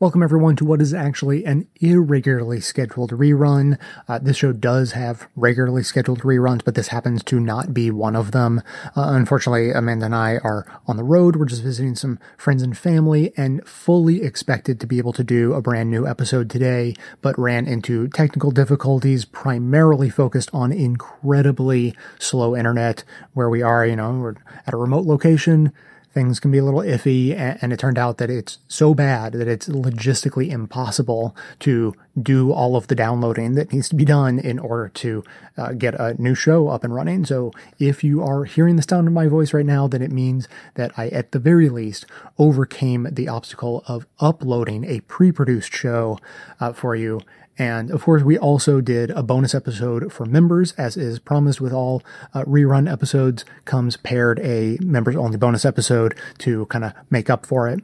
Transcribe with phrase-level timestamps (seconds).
[0.00, 3.78] Welcome, everyone, to what is actually an irregularly scheduled rerun.
[4.08, 8.16] Uh, this show does have regularly scheduled reruns, but this happens to not be one
[8.16, 8.60] of them.
[8.96, 11.36] Uh, unfortunately, Amanda and I are on the road.
[11.36, 15.52] We're just visiting some friends and family and fully expected to be able to do
[15.52, 22.56] a brand new episode today, but ran into technical difficulties, primarily focused on incredibly slow
[22.56, 23.04] internet
[23.34, 23.86] where we are.
[23.86, 24.34] You know, we're
[24.66, 25.72] at a remote location
[26.14, 27.36] things can be a little iffy.
[27.36, 32.76] And, it turned out that it's so bad that it's logistically impossible to do all
[32.76, 35.24] of the downloading that needs to be done in order to
[35.56, 37.24] uh, get a new show up and running.
[37.24, 40.46] So if you are hearing the sound of my voice right now, then it means
[40.74, 42.06] that I, at the very least,
[42.38, 46.20] overcame the obstacle of uploading a pre-produced show
[46.60, 47.20] uh, for you
[47.58, 51.72] and of course, we also did a bonus episode for members, as is promised with
[51.72, 57.30] all uh, rerun episodes, comes paired a members only bonus episode to kind of make
[57.30, 57.80] up for it.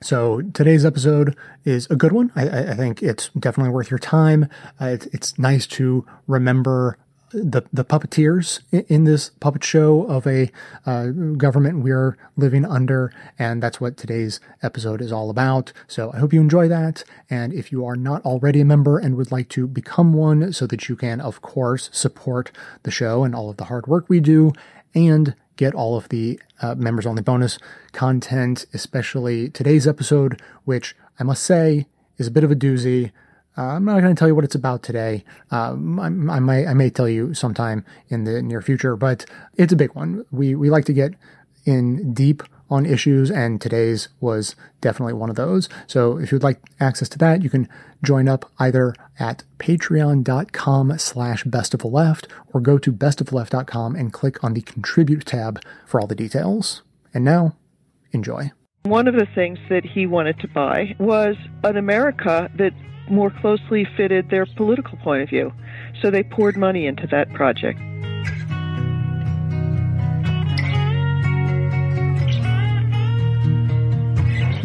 [0.00, 2.32] So today's episode is a good one.
[2.36, 4.48] I, I think it's definitely worth your time.
[4.80, 6.98] Uh, it's, it's nice to remember
[7.30, 10.50] the the puppeteers in this puppet show of a
[10.86, 15.72] uh, government we're living under, and that's what today's episode is all about.
[15.86, 19.16] So I hope you enjoy that, and if you are not already a member and
[19.16, 22.50] would like to become one, so that you can, of course, support
[22.82, 24.52] the show and all of the hard work we do,
[24.94, 27.58] and get all of the uh, members only bonus
[27.92, 33.12] content, especially today's episode, which I must say is a bit of a doozy.
[33.58, 35.24] Uh, I'm not going to tell you what it's about today.
[35.50, 36.06] Um, I,
[36.36, 39.94] I, may I may tell you sometime in the near future, but it's a big
[39.94, 40.24] one.
[40.30, 41.14] We we like to get
[41.64, 45.68] in deep on issues, and today's was definitely one of those.
[45.88, 47.68] So if you'd like access to that, you can
[48.04, 54.12] join up either at patreon.com slash best of the left or go to bestoftheleft.com and
[54.12, 56.82] click on the contribute tab for all the details.
[57.12, 57.56] And now,
[58.12, 58.52] enjoy.
[58.84, 62.72] One of the things that he wanted to buy was an America that
[63.10, 65.52] more closely fitted their political point of view.
[66.00, 67.80] So they poured money into that project.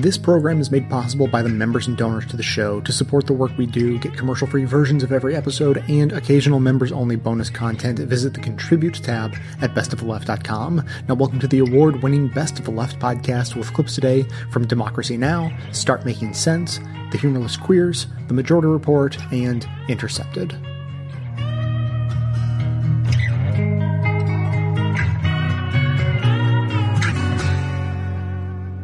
[0.04, 2.82] This program is made possible by the members and donors to the show.
[2.82, 6.60] To support the work we do, get commercial free versions of every episode, and occasional
[6.60, 10.86] members only bonus content, visit the Contribute tab at bestoftheleft.com.
[11.08, 14.68] Now, welcome to the award winning Best of the Left podcast with clips today from
[14.68, 16.82] Democracy Now!, Start Making Sense,
[17.14, 20.54] The Humorless Queers, The Majority Report, and Intercepted.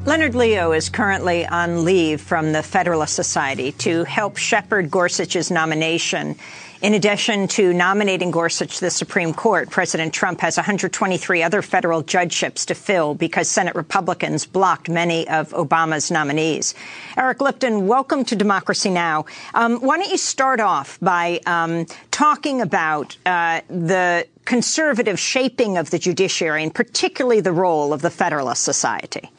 [0.10, 6.36] Leonard Leo is currently on leave from the Federalist Society to help shepherd Gorsuch's nomination.
[6.82, 12.02] In addition to nominating Gorsuch to the Supreme Court, President Trump has 123 other federal
[12.02, 16.74] judgeships to fill because Senate Republicans blocked many of Obama's nominees.
[17.16, 19.26] Eric Lipton, welcome to Democracy Now!
[19.54, 25.92] Um, why don't you start off by um, talking about uh, the conservative shaping of
[25.92, 29.30] the judiciary and particularly the role of the Federalist Society?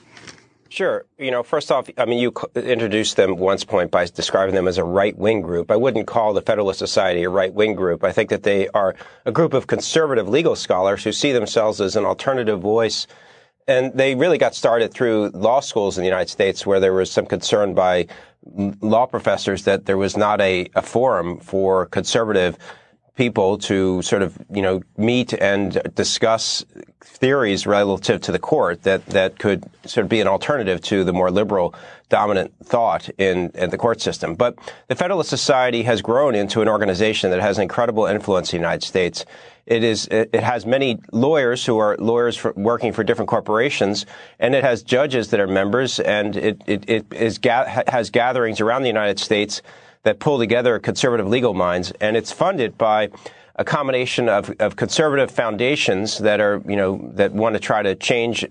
[0.71, 1.05] Sure.
[1.19, 4.79] You know, first off, I mean, you introduced them once point by describing them as
[4.79, 5.69] a right wing group.
[5.69, 8.05] I wouldn't call the Federalist Society a right wing group.
[8.05, 8.95] I think that they are
[9.27, 13.09] a group of conservative legal scholars who see themselves as an alternative voice.
[13.67, 17.11] And they really got started through law schools in the United States where there was
[17.11, 18.07] some concern by
[18.81, 22.57] law professors that there was not a, a forum for conservative
[23.21, 26.65] people to sort of, you know, meet and discuss
[27.03, 31.13] theories relative to the court that, that could sort of be an alternative to the
[31.13, 31.75] more liberal
[32.09, 34.35] dominant thought in, in the court system.
[34.35, 34.57] But
[34.89, 38.87] the Federalist Society has grown into an organization that has incredible influence in the United
[38.87, 39.27] States.
[39.67, 44.07] It is, it has many lawyers who are lawyers for, working for different corporations,
[44.39, 48.81] and it has judges that are members, and it, it, it is, has gatherings around
[48.81, 49.61] the United States
[50.03, 53.11] that pull together conservative legal minds, and it's funded by
[53.57, 57.95] a combination of, of conservative foundations that are, you know, that want to try to
[57.95, 58.47] change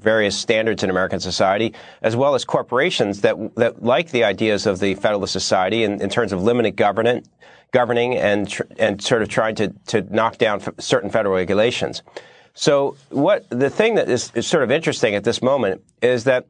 [0.00, 4.80] various standards in American society, as well as corporations that that like the ideas of
[4.80, 7.28] the Federalist Society in, in terms of limited government,
[7.70, 12.02] governing, and and sort of trying to to knock down certain federal regulations.
[12.54, 16.46] So, what the thing that is, is sort of interesting at this moment is that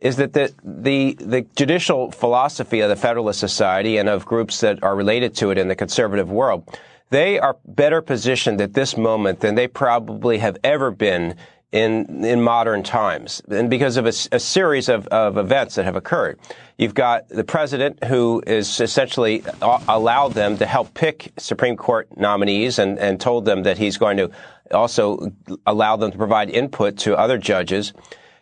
[0.00, 4.82] is that the, the, the judicial philosophy of the Federalist Society and of groups that
[4.82, 6.78] are related to it in the conservative world,
[7.10, 11.36] they are better positioned at this moment than they probably have ever been
[11.72, 15.96] in in modern times, and because of a, a series of, of events that have
[15.96, 16.38] occurred.
[16.78, 19.42] You've got the president who is essentially
[19.88, 24.16] allowed them to help pick Supreme Court nominees and, and told them that he's going
[24.18, 24.30] to
[24.70, 25.32] also
[25.66, 27.92] allow them to provide input to other judges.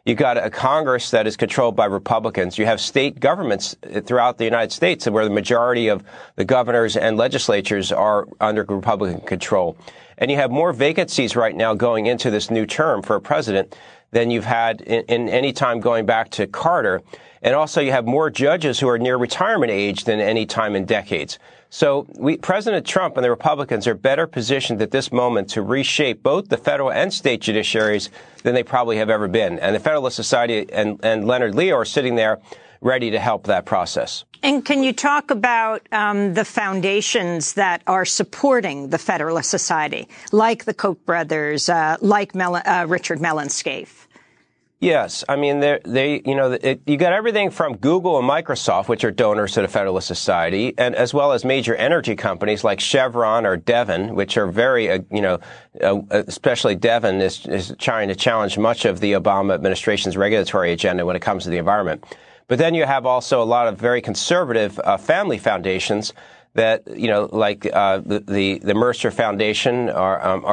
[0.06, 2.58] You got a Congress that is controlled by Republicans.
[2.58, 6.04] You have state governments uh, throughout the United States where the majority of
[6.36, 9.78] the governors and legislatures are under Republican control.
[10.18, 13.74] And you have more vacancies right now going into this new term for a president
[14.10, 17.00] than you've had in, in any time going back to Carter.
[17.40, 20.84] And also you have more judges who are near retirement age than any time in
[20.84, 21.38] decades.
[21.74, 26.22] So we, President Trump and the Republicans are better positioned at this moment to reshape
[26.22, 28.10] both the federal and state judiciaries
[28.44, 29.58] than they probably have ever been.
[29.58, 32.40] And the Federalist Society and, and Leonard Leo are sitting there
[32.80, 34.24] ready to help that process.
[34.40, 40.66] And can you talk about um, the foundations that are supporting the Federalist Society, like
[40.66, 44.03] the Koch brothers, uh, like Mel- uh, Richard Mellon Scaife?
[44.84, 49.02] Yes, I mean they, you know, it, you got everything from Google and Microsoft, which
[49.02, 53.46] are donors to the Federalist Society, and as well as major energy companies like Chevron
[53.46, 55.40] or Devon, which are very, uh, you know,
[55.82, 61.06] uh, especially Devon is, is trying to challenge much of the Obama administration's regulatory agenda
[61.06, 62.04] when it comes to the environment.
[62.46, 66.12] But then you have also a lot of very conservative uh, family foundations
[66.54, 70.44] that you know, like uh, the, the, Mercer Foundation or, um,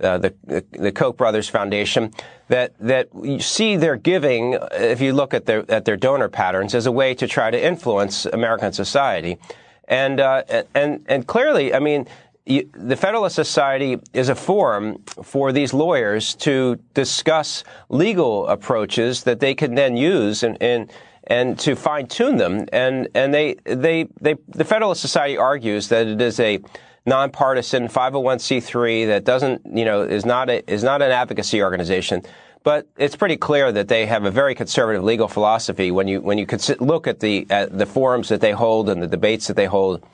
[0.00, 2.12] uh, the the Koch brothers foundation,
[2.48, 6.74] that that you see their giving, if you look at their at their donor patterns,
[6.74, 9.38] as a way to try to influence American society,
[9.88, 10.42] and uh,
[10.74, 12.06] and and clearly, I mean.
[12.48, 19.40] You, the Federalist Society is a forum for these lawyers to discuss legal approaches that
[19.40, 20.88] they can then use in, in
[21.26, 22.66] and to fine tune them.
[22.72, 26.60] And and they they they the Federalist Society argues that it is a
[27.06, 32.22] nonpartisan 501c3 that doesn't you know is not a, is not an advocacy organization.
[32.62, 36.36] But it's pretty clear that they have a very conservative legal philosophy when you when
[36.36, 36.46] you
[36.80, 40.04] look at the at the forums that they hold and the debates that they hold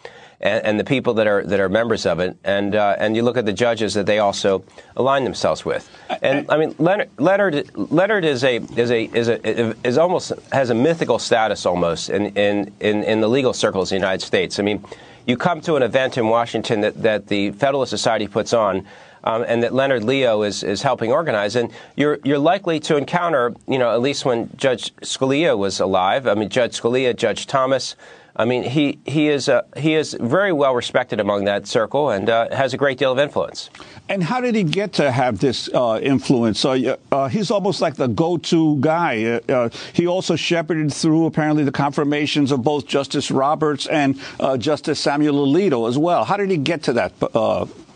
[0.43, 3.23] and, and the people that are that are members of it, and uh, and you
[3.23, 4.65] look at the judges that they also
[4.97, 5.89] align themselves with.
[6.21, 10.71] And I mean, Leonard Leonard, Leonard is a is a is a is almost has
[10.71, 14.59] a mythical status almost in in in, in the legal circles in the United States.
[14.59, 14.85] I mean,
[15.27, 18.87] you come to an event in Washington that that the Federalist Society puts on.
[19.25, 21.55] Um, and that Leonard Leo is, is helping organize.
[21.55, 26.27] And you're you're likely to encounter, you know, at least when Judge Scalia was alive.
[26.27, 27.95] I mean, Judge Scalia, Judge Thomas,
[28.35, 32.31] I mean, he he is uh, he is very well respected among that circle and
[32.31, 33.69] uh, has a great deal of influence.
[34.09, 36.65] And how did he get to have this uh, influence?
[36.65, 39.41] Uh, uh, he's almost like the go-to guy.
[39.49, 44.19] Uh, he also shepherded through apparently the confirmations of both Justice Roberts and
[44.59, 46.25] Justice Samuel Alito as well.
[46.25, 47.13] How did he get to that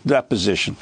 [0.05, 0.77] that position?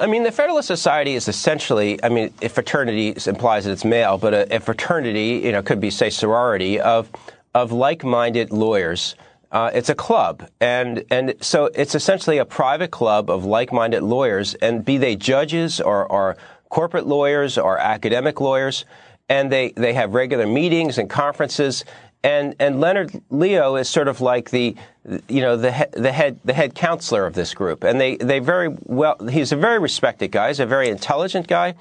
[0.00, 4.18] I mean, the Federalist Society is essentially, I mean, if fraternity implies that it's male,
[4.18, 7.08] but a, a fraternity, you know, could be, say, sorority of
[7.54, 9.14] of like-minded lawyers.
[9.50, 14.54] Uh, it's a club, and and so it's essentially a private club of like-minded lawyers,
[14.54, 16.36] and be they judges or, or
[16.70, 18.86] corporate lawyers or academic lawyers,
[19.28, 21.84] and they they have regular meetings and conferences.
[22.24, 24.74] And and Leonard Leo is sort of like the
[25.28, 28.38] you know the he, the head the head counselor of this group, and they they
[28.38, 29.16] very well.
[29.28, 30.48] He's a very respected guy.
[30.48, 31.74] He's a very intelligent guy.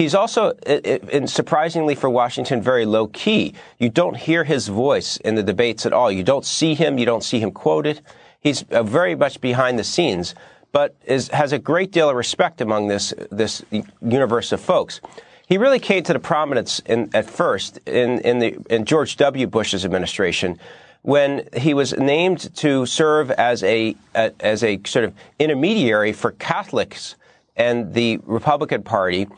[0.00, 3.52] He's also, and surprisingly for Washington, very low key.
[3.78, 6.10] You don't hear his voice in the debates at all.
[6.10, 6.96] You don't see him.
[6.96, 8.00] You don't see him quoted.
[8.40, 10.34] He's uh, very much behind the scenes,
[10.72, 13.62] but is, has a great deal of respect among this this
[14.00, 15.02] universe of folks.
[15.46, 19.46] He really came to the prominence in, at first in, in the in George W.
[19.46, 20.58] Bush's administration
[21.02, 26.30] when he was named to serve as a, a as a sort of intermediary for
[26.32, 27.16] Catholics
[27.54, 29.28] and the Republican Party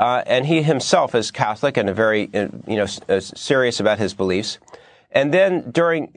[0.00, 3.98] uh, and he himself is Catholic and a very, uh, you know, uh, serious about
[3.98, 4.58] his beliefs.
[5.12, 6.12] And then during,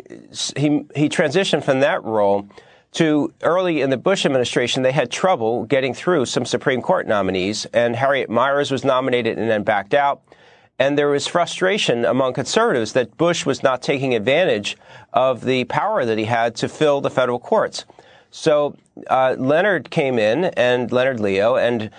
[0.56, 2.48] he, he transitioned from that role
[2.94, 7.66] to early in the Bush administration, they had trouble getting through some Supreme Court nominees,
[7.74, 10.22] and Harriet Miers was nominated and then backed out.
[10.80, 14.78] And there was frustration among conservatives that Bush was not taking advantage
[15.12, 17.86] of the power that he had to fill the federal courts.
[18.32, 18.76] So
[19.08, 21.90] uh, Leonard came in, and Leonard Leo, and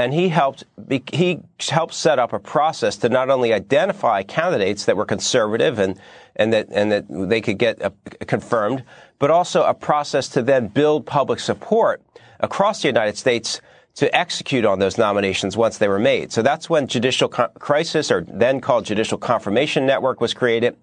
[0.00, 0.64] and he helped
[1.12, 6.00] he helped set up a process to not only identify candidates that were conservative and
[6.36, 7.90] and that and that they could get uh,
[8.26, 8.82] confirmed,
[9.18, 12.02] but also a process to then build public support
[12.40, 13.60] across the United States
[13.96, 16.32] to execute on those nominations once they were made.
[16.32, 20.76] So that's when Judicial Crisis, or then called Judicial Confirmation Network, was created.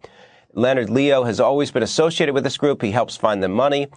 [0.54, 2.84] Leonard Leo has always been associated with this group.
[2.84, 3.88] He helps find the money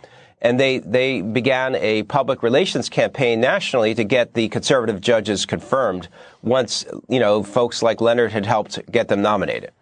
[0.43, 6.09] and they they began a public relations campaign nationally to get the conservative judges confirmed
[6.43, 9.73] once you know folks like Leonard had helped get them nominated.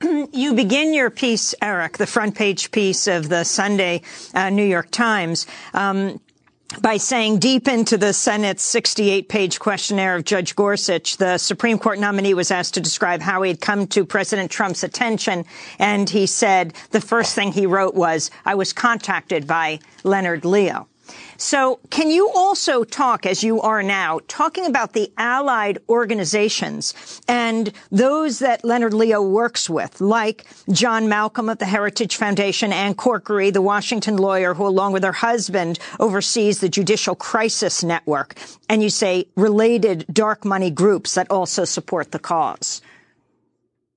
[0.30, 4.02] You begin your piece, Eric, the front page piece of the Sunday
[4.34, 5.46] uh, New York Times.
[5.74, 6.20] Um,
[6.82, 11.98] by saying deep into the Senate's 68 page questionnaire of Judge Gorsuch, the Supreme Court
[11.98, 15.46] nominee was asked to describe how he had come to President Trump's attention.
[15.78, 20.86] And he said the first thing he wrote was, I was contacted by Leonard Leo.
[21.36, 27.72] So can you also talk, as you are now, talking about the allied organizations and
[27.90, 33.52] those that Leonard Leo works with, like John Malcolm of the Heritage Foundation, Ann Corkery,
[33.52, 38.34] the Washington lawyer who, along with her husband, oversees the Judicial Crisis Network,
[38.68, 42.82] and you say related dark money groups that also support the cause?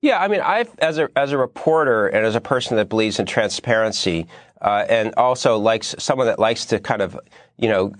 [0.02, 3.20] Yeah, I mean, I as a as a reporter and as a person that believes
[3.20, 4.26] in transparency,
[4.62, 7.18] uh, and also likes someone that likes to kind of,
[7.58, 7.92] you know,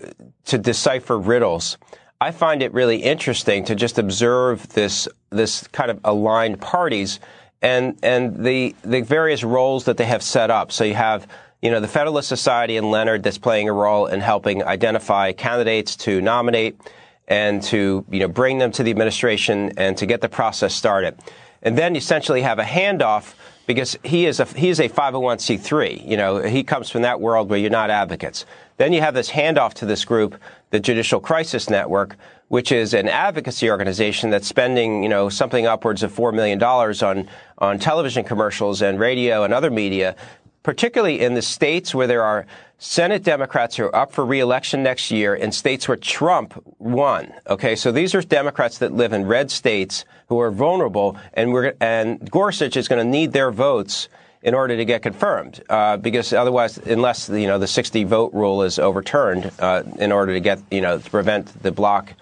[0.45, 1.77] to decipher riddles.
[2.21, 7.19] I find it really interesting to just observe this this kind of aligned parties
[7.61, 10.71] and and the the various roles that they have set up.
[10.71, 11.27] So you have
[11.61, 15.97] you know the Federalist Society and Leonard that's playing a role in helping identify candidates
[15.97, 16.79] to nominate
[17.27, 21.19] and to you know bring them to the administration and to get the process started.
[21.61, 26.07] And then essentially have a handoff because he is a he is a 501c3.
[26.07, 28.45] You know, he comes from that world where you're not advocates.
[28.77, 30.39] Then you have this handoff to this group,
[30.71, 32.15] the Judicial Crisis Network,
[32.47, 37.01] which is an advocacy organization that's spending, you know, something upwards of four million dollars
[37.03, 37.29] on
[37.59, 40.15] on television commercials and radio and other media,
[40.63, 42.45] particularly in the states where there are
[42.79, 47.31] Senate Democrats who are up for reelection next year in states where Trump won.
[47.47, 50.03] Okay, so these are Democrats that live in red states
[50.33, 54.09] who are vulnerable, and we're and Gorsuch is going to need their votes
[54.41, 58.63] in order to get confirmed, uh, because otherwise, unless you know the 60 vote rule
[58.63, 62.13] is overturned, uh, in order to get you know to prevent the block,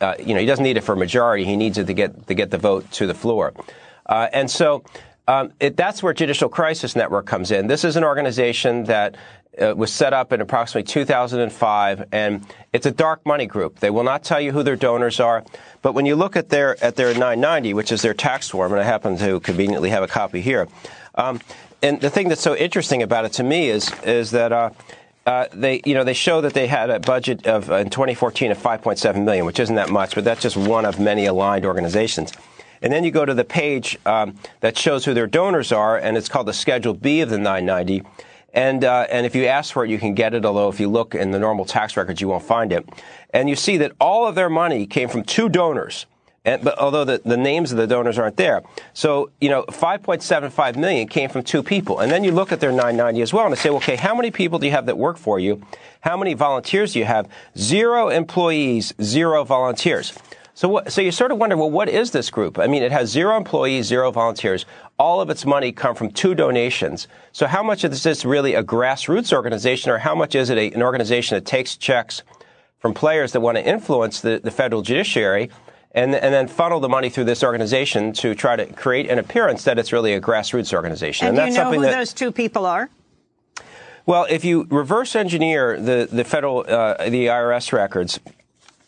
[0.00, 1.44] uh, you know he doesn't need it for a majority.
[1.44, 3.52] He needs it to get to get the vote to the floor,
[4.06, 4.84] uh, and so.
[5.26, 7.66] Um, it, that's where Judicial Crisis Network comes in.
[7.66, 9.14] This is an organization that
[9.60, 13.80] uh, was set up in approximately 2005, and it's a dark money group.
[13.80, 15.44] They will not tell you who their donors are,
[15.82, 18.80] but when you look at their at their 990, which is their tax form, and
[18.80, 20.68] I happen to conveniently have a copy here,
[21.14, 21.40] um,
[21.82, 24.52] and the thing that's so interesting about it to me is is that.
[24.52, 24.70] Uh,
[25.26, 28.50] uh, they, you know, they show that they had a budget of uh, in 2014
[28.50, 32.32] of 5.7 million, which isn't that much, but that's just one of many aligned organizations.
[32.80, 36.16] And then you go to the page um, that shows who their donors are, and
[36.16, 38.02] it's called the Schedule B of the 990.
[38.54, 40.88] And, uh, and if you ask for it, you can get it, although if you
[40.88, 42.88] look in the normal tax records, you won't find it.
[43.30, 46.06] And you see that all of their money came from two donors.
[46.44, 48.62] And, but although the, the names of the donors aren't there.
[48.94, 52.00] So, you know, 5.75 million came from two people.
[52.00, 54.58] And then you look at their 990 as well and say, okay, how many people
[54.58, 55.62] do you have that work for you?
[56.00, 57.28] How many volunteers do you have?
[57.56, 60.14] Zero employees, zero volunteers.
[60.54, 62.58] So, what, so you sort of wonder, well, what is this group?
[62.58, 64.66] I mean, it has zero employees, zero volunteers.
[64.98, 67.06] All of its money come from two donations.
[67.32, 70.58] So, how much of this is really a grassroots organization, or how much is it
[70.58, 72.22] a, an organization that takes checks
[72.78, 75.50] from players that want to influence the, the federal judiciary?
[75.92, 79.64] And, and, then funnel the money through this organization to try to create an appearance
[79.64, 81.28] that it's really a grassroots organization.
[81.28, 82.90] And, and do you know who that, those two people are?
[84.08, 88.18] Well, if you reverse engineer the the federal uh, the IRS records,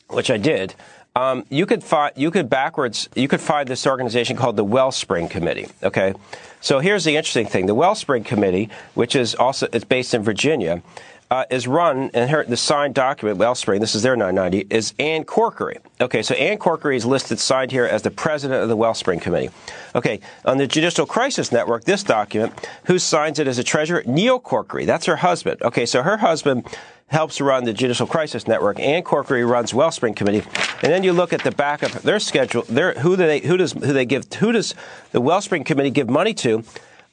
[0.08, 0.74] which I did,
[1.16, 5.28] um, you could find you could backwards you could find this organization called the Wellspring
[5.28, 5.66] Committee.
[5.82, 6.14] Okay,
[6.60, 10.82] so here's the interesting thing: the Wellspring Committee, which is also it's based in Virginia,
[11.30, 13.80] uh, is run and her, the signed document Wellspring.
[13.80, 15.78] This is their 990 is Ann Corkery.
[16.00, 19.50] Okay, so Ann Corkery is listed signed here as the president of the Wellspring Committee.
[19.94, 22.52] Okay, on the Judicial Crisis Network, this document,
[22.84, 24.02] who signs it as a treasurer?
[24.06, 24.86] Neil Corkery.
[24.86, 25.62] That's her husband.
[25.62, 26.66] Okay, so her husband
[27.06, 28.80] helps run the Judicial Crisis Network.
[28.80, 30.46] Ann Corkery runs Wellspring Committee.
[30.82, 32.62] And then you look at the back of their schedule.
[32.62, 34.74] Their, who do they who does who they give who does
[35.12, 36.64] the Wellspring Committee give money to?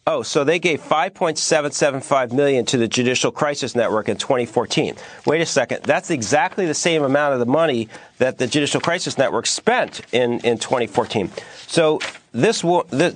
[0.09, 4.95] Oh, so they gave 5.775 million to the Judicial Crisis Network in 2014.
[5.25, 9.17] Wait a second, that's exactly the same amount of the money that the Judicial Crisis
[9.17, 11.29] Network spent in, in 2014.
[11.67, 11.99] So
[12.31, 13.13] this, this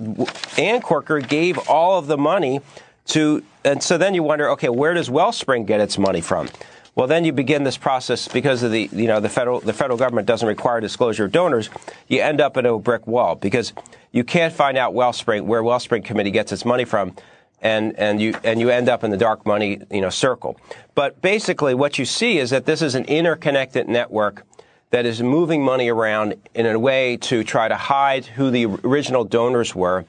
[0.60, 2.60] Ann Corker gave all of the money
[3.06, 6.50] to, and so then you wonder, okay, where does Wellspring get its money from?
[6.94, 9.98] Well, then you begin this process because of the, you know, the federal, the federal
[9.98, 11.70] government doesn't require disclosure of donors.
[12.10, 13.72] You end up at a brick wall because
[14.12, 17.15] you can't find out Wellspring, where Wellspring Committee gets its money from.
[17.63, 20.60] And, and you, and you end up in the dark money, you know, circle.
[20.96, 24.48] But basically what you see is that this is an interconnected network
[24.89, 29.24] that is moving money around in a way to try to hide who the original
[29.24, 30.06] donors were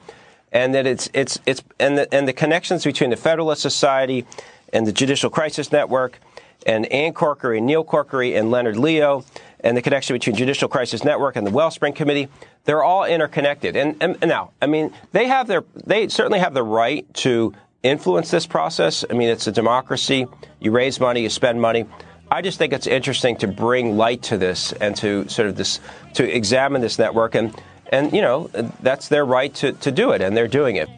[0.53, 4.25] and that it's it's it's and the, and the connections between the Federalist Society
[4.71, 6.19] and the Judicial Crisis Network
[6.65, 9.25] and Ann Corkery and Neil Corkery and Leonard Leo
[9.59, 12.29] and the connection between Judicial Crisis Network and the Wellspring Committee,
[12.65, 13.75] they're all interconnected.
[13.75, 18.31] And, and, now, I mean, they have their they certainly have the right to influence
[18.31, 19.03] this process.
[19.09, 20.27] I mean, it's a democracy.
[20.59, 21.85] You raise money, you spend money.
[22.31, 25.79] I just think it's interesting to bring light to this and to sort of this
[26.15, 27.53] to examine this network and
[27.89, 28.47] and you know
[28.81, 30.89] that's their right to, to do it and they're doing it.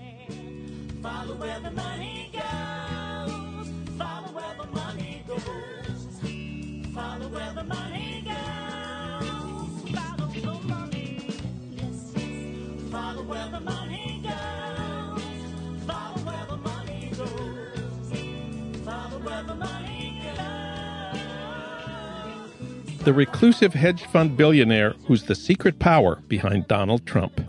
[23.06, 27.40] The reclusive hedge fund billionaire who's the secret power behind Donald Trump.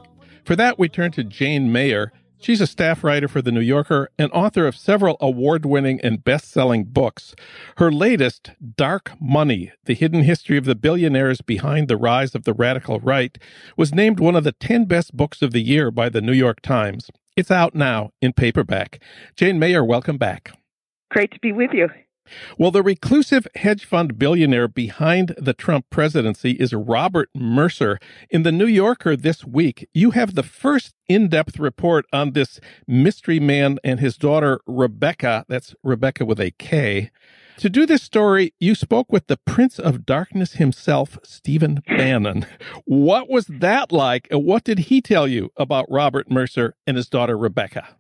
[0.45, 2.13] For that, we turn to Jane Mayer.
[2.39, 6.23] She's a staff writer for The New Yorker and author of several award winning and
[6.23, 7.35] best selling books.
[7.79, 12.53] Her latest, Dark Money The Hidden History of the Billionaires Behind the Rise of the
[12.53, 13.39] Radical Right,
[13.79, 16.61] was named one of the 10 best books of the year by The New York
[16.61, 17.09] Times.
[17.35, 19.03] It's out now in paperback.
[19.37, 20.53] Jane Mayer, welcome back.
[21.11, 21.89] Great to be with you.
[22.59, 27.99] Well, the reclusive hedge fund billionaire behind the Trump presidency is Robert Mercer.
[28.31, 32.61] In the New Yorker this week, you have the first in depth report on this
[32.87, 35.45] mystery man and his daughter, Rebekah.
[35.49, 37.11] That's Rebekah with a K.
[37.59, 42.45] To do this story, you spoke with the Prince of Darkness himself, Stephen Bannon.
[42.85, 44.29] What was that like?
[44.31, 47.97] And what did he tell you about Robert Mercer and his daughter, Rebekah?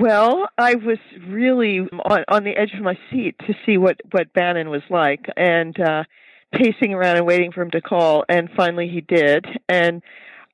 [0.00, 4.32] Well, I was really on, on the edge of my seat to see what what
[4.32, 6.04] Bannon was like, and uh,
[6.52, 8.24] pacing around and waiting for him to call.
[8.28, 9.46] And finally, he did.
[9.68, 10.02] And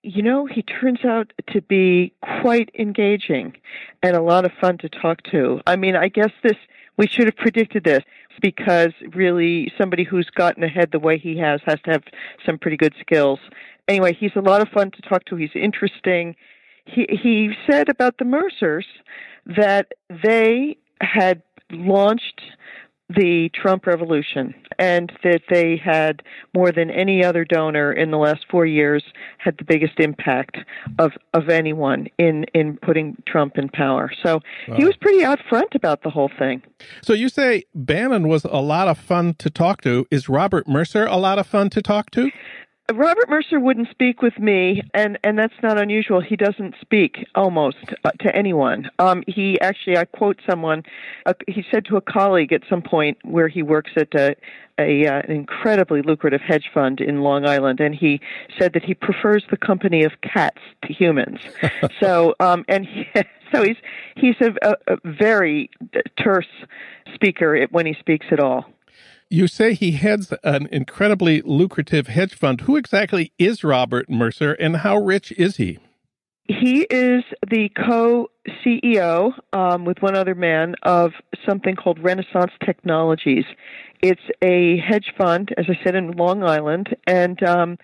[0.02, 3.54] you know, he turns out to be quite engaging
[4.02, 5.60] and a lot of fun to talk to.
[5.66, 6.56] I mean, I guess this
[6.96, 8.02] we should have predicted this
[8.40, 12.02] because really somebody who's gotten ahead the way he has has to have
[12.46, 13.40] some pretty good skills.
[13.88, 15.36] Anyway, he's a lot of fun to talk to.
[15.36, 16.36] He's interesting.
[16.86, 18.86] He he said about the Mercers
[19.46, 22.40] that they had launched
[23.10, 26.22] the Trump revolution and that they had
[26.54, 29.04] more than any other donor in the last four years
[29.38, 30.56] had the biggest impact
[30.98, 34.10] of, of anyone in, in putting Trump in power.
[34.22, 34.76] So wow.
[34.76, 36.62] he was pretty out front about the whole thing.
[37.02, 40.06] So you say Bannon was a lot of fun to talk to.
[40.10, 42.30] Is Robert Mercer a lot of fun to talk to?
[42.92, 46.20] Robert Mercer wouldn't speak with me, and and that's not unusual.
[46.20, 48.90] He doesn't speak almost uh, to anyone.
[48.98, 50.82] Um, he actually, I quote someone.
[51.24, 54.36] Uh, he said to a colleague at some point where he works at a,
[54.78, 58.20] a uh, an incredibly lucrative hedge fund in Long Island, and he
[58.58, 61.38] said that he prefers the company of cats to humans.
[62.00, 63.06] so, um, and he,
[63.50, 63.78] so he's
[64.14, 65.70] he's a, a, a very
[66.22, 66.44] terse
[67.14, 68.66] speaker when he speaks at all.
[69.30, 72.62] You say he heads an incredibly lucrative hedge fund.
[72.62, 75.78] Who exactly is Robert Mercer and how rich is he?
[76.46, 78.28] He is the co
[78.64, 81.12] CEO um, with one other man of
[81.48, 83.44] something called Renaissance Technologies.
[84.02, 87.78] It's a hedge fund, as I said, in Long Island, and um,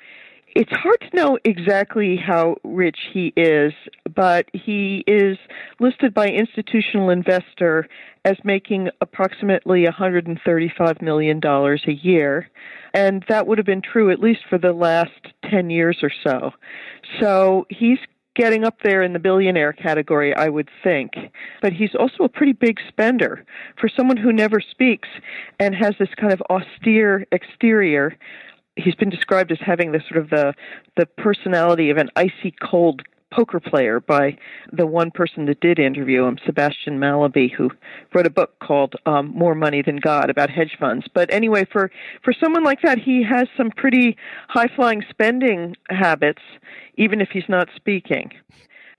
[0.54, 3.72] it's hard to know exactly how rich he is,
[4.14, 5.38] but he is
[5.78, 7.86] listed by Institutional Investor
[8.24, 12.50] as making approximately $135 million a year.
[12.92, 15.10] And that would have been true at least for the last
[15.48, 16.52] 10 years or so.
[17.20, 17.98] So he's
[18.36, 21.12] getting up there in the billionaire category, I would think.
[21.62, 23.44] But he's also a pretty big spender.
[23.78, 25.08] For someone who never speaks
[25.58, 28.16] and has this kind of austere exterior,
[28.80, 30.54] he's been described as having the sort of the
[30.96, 34.36] the personality of an icy cold poker player by
[34.72, 37.70] the one person that did interview him, Sebastian Mallaby, who
[38.12, 41.06] wrote a book called um, "More Money Than God" about hedge funds.
[41.12, 41.90] But anyway, for
[42.22, 44.16] for someone like that, he has some pretty
[44.48, 46.42] high flying spending habits,
[46.96, 48.32] even if he's not speaking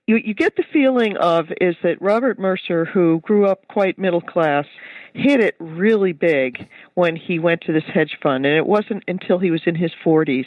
[0.08, 4.22] you, you get the feeling of is that Robert Mercer, who grew up quite middle
[4.22, 4.66] class,
[5.14, 9.40] hit it really big when he went to this hedge fund, and it wasn't until
[9.40, 10.46] he was in his 40s,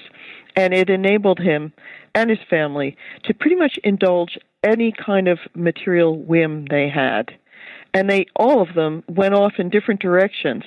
[0.56, 1.72] and it enabled him
[2.14, 7.30] and his family to pretty much indulge any kind of material whim they had.
[7.92, 10.64] And they, all of them, went off in different directions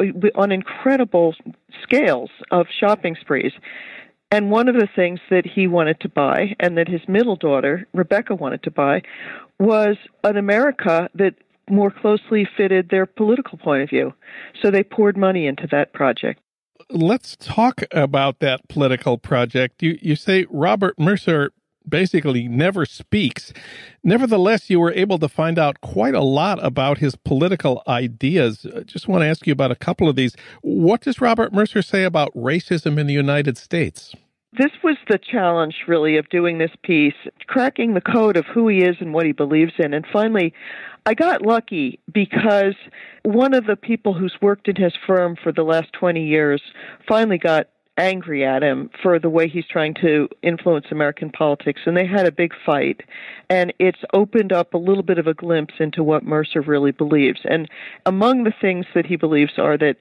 [0.00, 1.34] uh, on incredible
[1.82, 3.52] scales of shopping sprees.
[4.32, 7.86] And one of the things that he wanted to buy, and that his middle daughter,
[7.92, 9.02] Rebekah, wanted to buy,
[9.60, 11.34] was an America that
[11.68, 14.14] more closely fitted their political point of view.
[14.62, 16.40] So they poured money into that project.
[16.88, 19.82] Let's talk about that political project.
[19.82, 21.52] You, you say Robert Mercer
[21.88, 23.52] basically never speaks.
[24.02, 28.66] Nevertheless, you were able to find out quite a lot about his political ideas.
[28.76, 30.34] I just want to ask you about a couple of these.
[30.62, 34.14] What does Robert Mercer say about racism in the United States?
[34.58, 37.14] This was the challenge, really, of doing this piece,
[37.46, 39.94] cracking the code of who he is and what he believes in.
[39.94, 40.52] And finally,
[41.06, 42.74] I got lucky because
[43.22, 46.60] one of the people who's worked in his firm for the last 20 years
[47.08, 51.82] finally got angry at him for the way he's trying to influence American politics.
[51.84, 53.02] And they had a big fight.
[53.50, 57.40] And it's opened up a little bit of a glimpse into what Mercer really believes.
[57.44, 57.68] And
[58.06, 59.96] among the things that he believes are that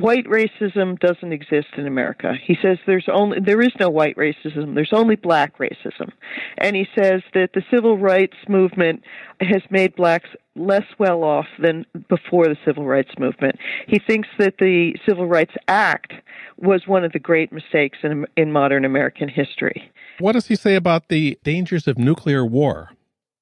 [0.00, 2.34] white racism doesn't exist in America.
[2.42, 4.74] He says there's only there is no white racism.
[4.74, 6.12] There's only black racism.
[6.58, 9.02] And he says that the civil rights movement
[9.40, 13.56] has made blacks less well off than before the civil rights movement.
[13.86, 16.14] He thinks that the Civil Rights Act
[16.56, 19.90] was one of the great mistakes in in modern American history.
[20.18, 22.90] What does he say about the dangers of nuclear war?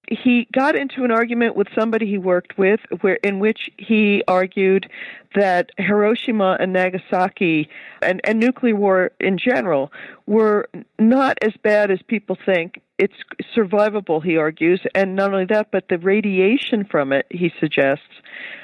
[0.09, 4.89] He got into an argument with somebody he worked with where in which he argued
[5.35, 7.69] that Hiroshima and Nagasaki
[8.03, 9.91] and, and nuclear war in general
[10.27, 12.81] were not as bad as people think.
[12.99, 13.15] It's
[13.57, 18.05] survivable, he argues, and not only that, but the radiation from it, he suggests,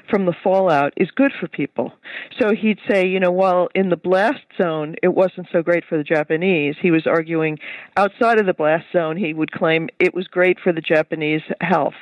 [0.08, 1.92] from the fallout is good for people.
[2.38, 5.96] So he'd say, you know, while in the blast zone it wasn't so great for
[5.96, 7.58] the Japanese, he was arguing
[7.96, 11.94] outside of the blast zone, he would claim it was great for the Japanese health,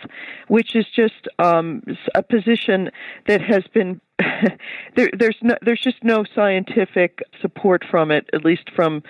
[0.49, 1.83] which is just um,
[2.15, 2.91] a position
[3.27, 4.01] that has been
[4.97, 9.03] there, there's no, there's just no scientific support from it, at least from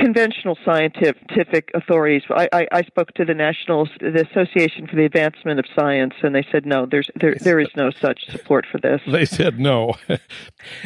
[0.00, 2.22] conventional scientific authorities.
[2.30, 6.34] I, I, I, spoke to the National the Association for the Advancement of Science, and
[6.34, 9.00] they said no, there's there there is no such support for this.
[9.06, 9.94] They said no,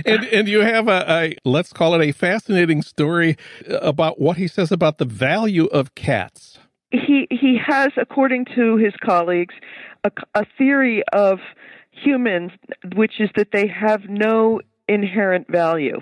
[0.07, 3.37] and and you have a, a let's call it a fascinating story
[3.69, 6.59] about what he says about the value of cats.
[6.91, 9.55] He he has, according to his colleagues,
[10.05, 11.39] a, a theory of
[11.91, 12.53] humans,
[12.95, 16.01] which is that they have no inherent value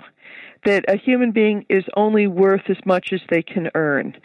[0.65, 4.15] that a human being is only worth as much as they can earn.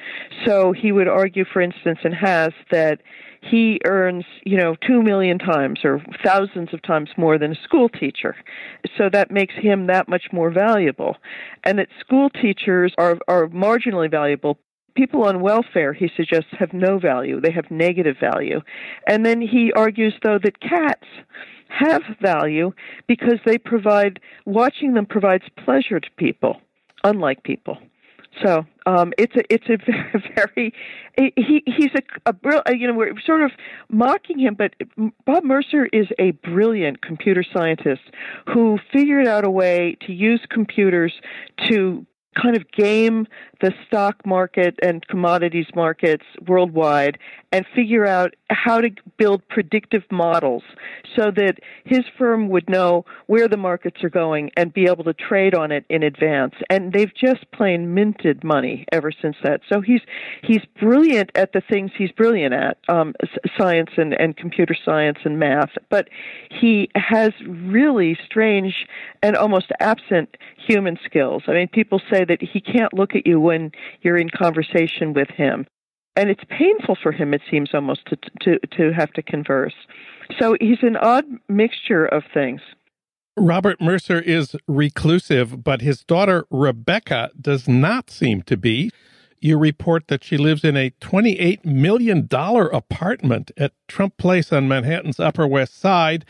[0.46, 3.01] So he would argue, for instance, and has that
[3.40, 7.88] he earns, you know, two million times or thousands of times more than a school
[7.88, 8.37] teacher.
[8.96, 11.16] So that makes him that much more valuable.
[11.64, 14.59] And that school teachers are, are marginally valuable.
[14.94, 17.40] People on welfare, he suggests, have no value.
[17.40, 18.61] They have negative value.
[19.07, 21.07] And then he argues, though, that cats
[21.68, 22.72] have value
[23.07, 26.61] because they provide watching them provides pleasure to people,
[27.05, 27.79] unlike people.
[28.44, 29.79] So um, it's a it's a
[30.35, 30.72] very
[31.16, 32.33] he he's a,
[32.66, 33.51] a you know we're sort of
[33.88, 34.74] mocking him, but
[35.27, 38.03] Bob Mercer is a brilliant computer scientist
[38.46, 41.12] who figured out a way to use computers
[41.68, 43.26] to kind of game
[43.60, 47.18] the stock market and commodities markets worldwide
[47.50, 50.62] and figure out how to build predictive models
[51.16, 55.14] so that his firm would know where the markets are going and be able to
[55.14, 56.54] trade on it in advance.
[56.70, 59.60] And they've just plain minted money ever since that.
[59.68, 60.02] So he's
[60.42, 63.14] he's brilliant at the things he's brilliant at, um,
[63.56, 65.70] science and, and computer science and math.
[65.88, 66.08] But
[66.50, 68.86] he has really strange
[69.22, 71.42] and almost absent human skills.
[71.48, 75.28] I mean, people say that he can't look at you when you're in conversation with
[75.28, 75.66] him.
[76.16, 79.74] And it's painful for him it seems almost to to to have to converse.
[80.38, 82.61] So he's an odd mixture of things.
[83.37, 88.90] Robert Mercer is reclusive, but his daughter Rebekah does not seem to be.
[89.40, 95.20] You report that she lives in a $28 million apartment at Trump Place on Manhattan's
[95.20, 96.24] Upper West Side.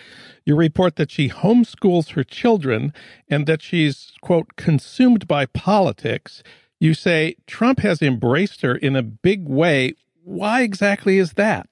[0.44, 2.92] You report that she homeschools her children
[3.28, 6.42] and that she's, quote, consumed by politics.
[6.80, 9.94] You say Trump has embraced her in a big way.
[10.22, 11.68] Why exactly is that?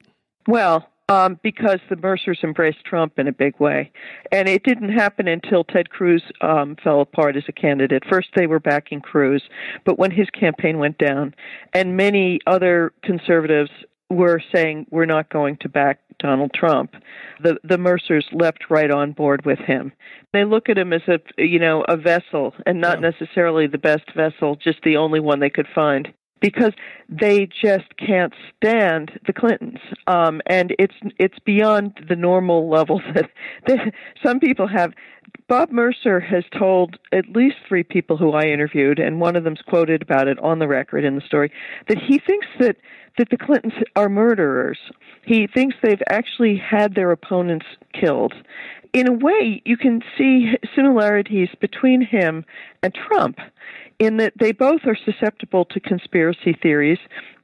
[0.46, 3.92] Well, um, because the Mercers embraced Trump in a big way.
[4.33, 8.03] And it didn't happen until Ted Cruz um, fell apart as a candidate.
[8.09, 9.42] First, they were backing Cruz,
[9.85, 11.35] but when his campaign went down,
[11.73, 13.71] and many other conservatives
[14.09, 16.95] were saying we're not going to back Donald Trump,
[17.42, 19.92] the the Mercers leapt right on board with him.
[20.33, 23.11] They look at him as a you know a vessel and not yeah.
[23.11, 26.72] necessarily the best vessel, just the only one they could find because
[27.09, 33.31] they just can't stand the Clintons, um, and it's it's beyond the normal level that,
[33.66, 33.92] that
[34.25, 34.92] some people have.
[35.49, 39.62] Bob Mercer has told at least three people who I interviewed, and one of them's
[39.66, 41.53] quoted about it on the record in the story,
[41.88, 42.77] that he thinks that
[43.18, 44.79] that the Clintons are murderers.
[45.25, 47.66] He thinks they've actually had their opponents
[47.99, 48.35] killed.
[48.96, 52.46] In a way, you can see similarities between him
[52.82, 53.37] and Trump
[53.98, 56.98] in that they both are susceptible to conspiracy theories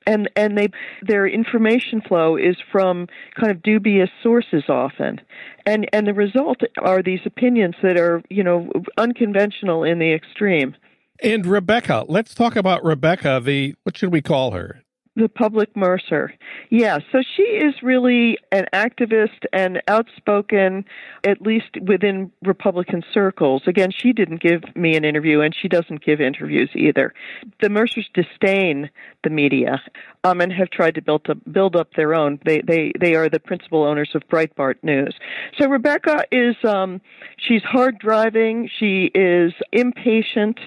[0.07, 0.69] and and they
[1.03, 3.07] their information flow is from
[3.39, 5.21] kind of dubious sources often
[5.67, 10.75] and and the result are these opinions that are you know unconventional in the extreme
[11.23, 14.83] And Rebekah, let's talk about Rebekah, the, what should we call her?
[15.15, 16.33] The public Mercer.
[16.71, 20.87] Yeah, so she is really an activist and outspoken,
[21.23, 23.63] at least within Republican circles.
[23.67, 27.13] Again, she didn't give me an interview and she doesn't give interviews either.
[27.61, 28.89] The Mercers disdain
[29.23, 29.83] the media
[30.25, 32.39] um, and have tried to build up, build up their own.
[32.47, 35.15] They, they, they are the principal owners of Breitbart News.
[35.59, 37.03] So Rebekah is, um,
[37.37, 38.71] she's hard driving.
[38.79, 40.59] She is impatient.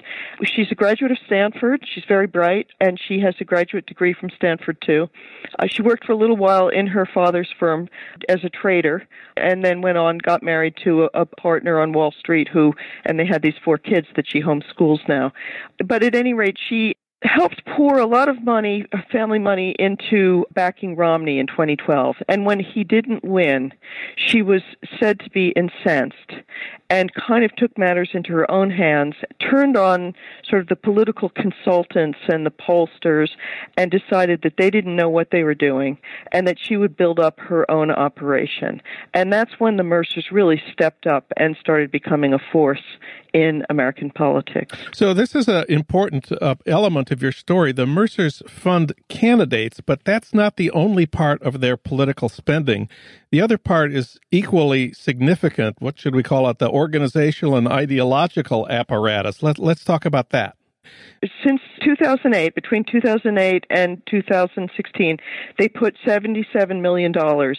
[0.44, 1.84] She's a graduate of Stanford.
[1.92, 5.08] She's very bright and she has a graduate degree from Stanford too.
[5.58, 7.88] Uh, she worked for a little while in her father's firm
[8.28, 12.12] as a trader, and then went on, got married to a, a partner on Wall
[12.12, 15.32] Street who, and they had these four kids that she homeschools now.
[15.84, 20.44] But at any rate, she helped pour a lot of money, uh, family money, into
[20.52, 22.16] backing Romney in 2012.
[22.28, 23.72] And when he didn't win,
[24.16, 24.62] she was
[25.00, 26.32] said to be incensed
[26.88, 30.14] and kind of took matters into her own hands, turned on
[30.48, 33.30] sort of the political consultants and the pollsters,
[33.76, 35.98] and decided that they didn't know what they were doing
[36.32, 38.80] and that she would build up her own operation.
[39.14, 42.82] And that's when the Mercers really stepped up and started becoming a force
[43.32, 44.78] in American politics.
[44.92, 47.72] So, this is an important uh, element of your story.
[47.72, 52.88] The Mercers fund candidates, but that's not the only part of their political spending.
[53.30, 55.76] The other part is equally significant.
[55.80, 56.58] What should we call it?
[56.58, 59.42] The organizational and ideological apparatus.
[59.42, 60.56] Let, let's talk about that.
[61.44, 65.16] Since 2008, between 2008 and 2016,
[65.58, 67.12] they put $77 million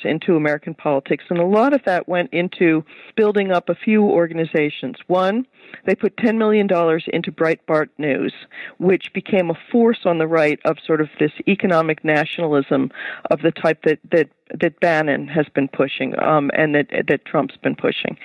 [0.04, 2.86] into American politics, and a lot of that went into
[3.16, 4.98] building up a few organizations.
[5.08, 5.48] One,
[5.86, 6.68] they put $10 million
[7.12, 8.34] into Breitbart News,
[8.78, 12.92] which became a force on the right of sort of this economic nationalism
[13.32, 14.30] of the type that, that
[14.60, 18.18] that Bannon has been pushing, um, and that that Trump's been pushing,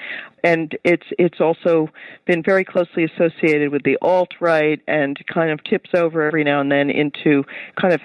[0.44, 1.88] and it's it's also
[2.26, 6.60] been very closely associated with the alt right, and kind of tips over every now
[6.60, 7.44] and then into
[7.80, 8.00] kind of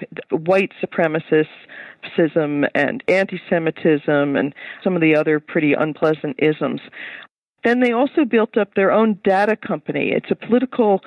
[0.46, 6.80] white supremacism and anti-Semitism and some of the other pretty unpleasant isms.
[7.64, 10.12] Then they also built up their own data company.
[10.12, 11.00] It's a political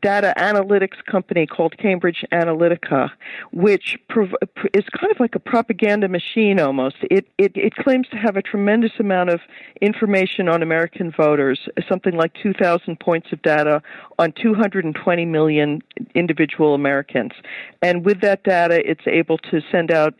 [0.00, 3.10] data analytics company called Cambridge Analytica,
[3.52, 4.34] which prov-
[4.74, 6.96] is kind of like a propaganda machine almost.
[7.02, 9.40] It, it, it claims to have a tremendous amount of
[9.80, 13.80] information on American voters, something like 2,000 points of data
[14.18, 15.82] on 220 million
[16.14, 17.32] individual Americans.
[17.80, 20.14] And with that data, it's able to send out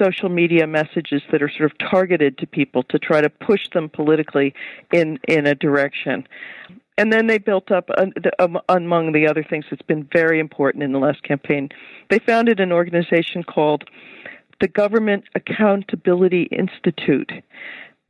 [0.00, 3.88] social media messages that are sort of targeted to people to try to push them
[3.88, 4.54] politically
[4.92, 6.26] in in a direction.
[6.98, 7.88] And then they built up,
[8.40, 11.68] um, among the other things that's been very important in the last campaign,
[12.10, 13.84] they founded an organization called
[14.60, 17.30] the Government Accountability Institute.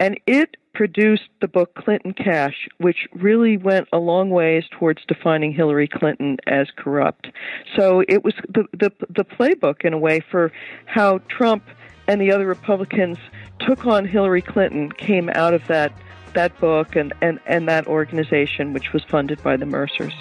[0.01, 5.53] And it produced the book Clinton Cash, which really went a long ways towards defining
[5.53, 7.29] Hillary Clinton as corrupt.
[7.77, 10.51] So it was the, the, the playbook, in a way, for
[10.87, 11.65] how Trump
[12.07, 13.19] and the other Republicans
[13.61, 15.93] took on Hillary Clinton came out of that
[16.35, 20.15] that book and, and, and that organization, which was funded by the Mercers.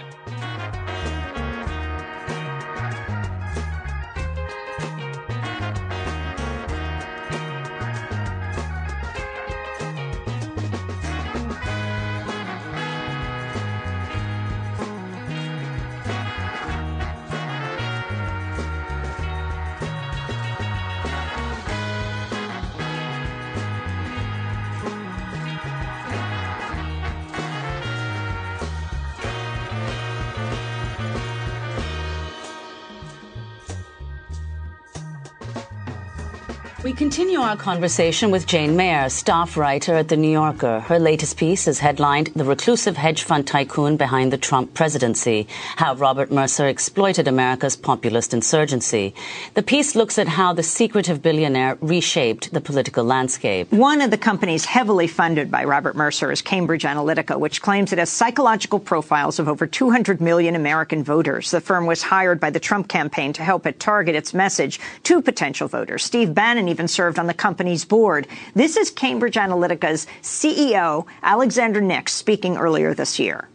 [37.37, 40.79] Continue our conversation with Jane Mayer, staff writer at The New Yorker.
[40.79, 45.45] Her latest piece is headlined The Reclusive Hedge Fund Tycoon Behind the Trump Presidency
[45.75, 49.13] How Robert Mercer Exploited America's Populist Insurgency.
[49.53, 53.71] The piece looks at how the secretive billionaire reshaped the political landscape.
[53.71, 57.99] One of the companies heavily funded by Robert Mercer is Cambridge Analytica, which claims it
[57.99, 61.51] has psychological profiles of over 200 million American voters.
[61.51, 65.21] The firm was hired by the Trump campaign to help it target its message to
[65.21, 66.03] potential voters.
[66.03, 68.27] Steve Bannon even served on the company's board.
[68.55, 73.47] This is Cambridge Analytica's CEO, Alexander Nix, speaking earlier this year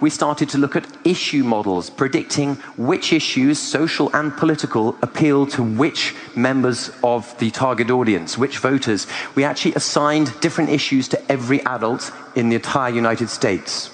[0.00, 5.62] we started to look at issue models predicting which issues, social and political, appeal to
[5.62, 9.06] which members of the target audience, which voters.
[9.34, 13.90] We actually assigned different issues to every adult in the entire United States.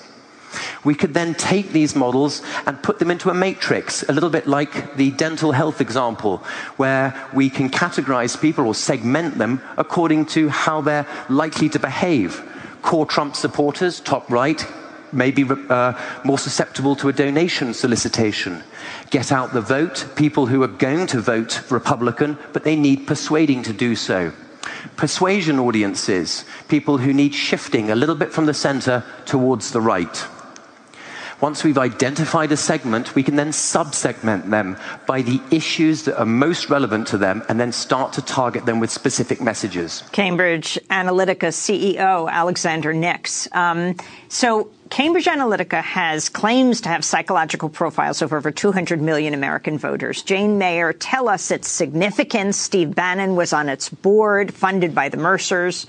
[0.84, 4.46] We could then take these models and put them into a matrix, a little bit
[4.46, 6.38] like the dental health example,
[6.76, 12.42] where we can categorize people or segment them according to how they're likely to behave.
[12.82, 14.66] Core Trump supporters, top right,
[15.14, 18.62] maybe uh, more susceptible to a donation solicitation.
[19.10, 23.62] Get out the vote, people who are going to vote Republican, but they need persuading
[23.64, 24.32] to do so.
[24.96, 30.26] Persuasion audiences, people who need shifting a little bit from the center towards the right.
[31.40, 36.26] Once we've identified a segment, we can then subsegment them by the issues that are
[36.26, 40.02] most relevant to them and then start to target them with specific messages.
[40.12, 43.48] Cambridge Analytica CEO Alexander Nix.
[43.52, 43.96] Um,
[44.28, 50.22] so Cambridge Analytica has claims to have psychological profiles of over 200 million American voters.
[50.22, 52.56] Jane Mayer, tell us its significance.
[52.56, 55.86] Steve Bannon was on its board, funded by the Mercers.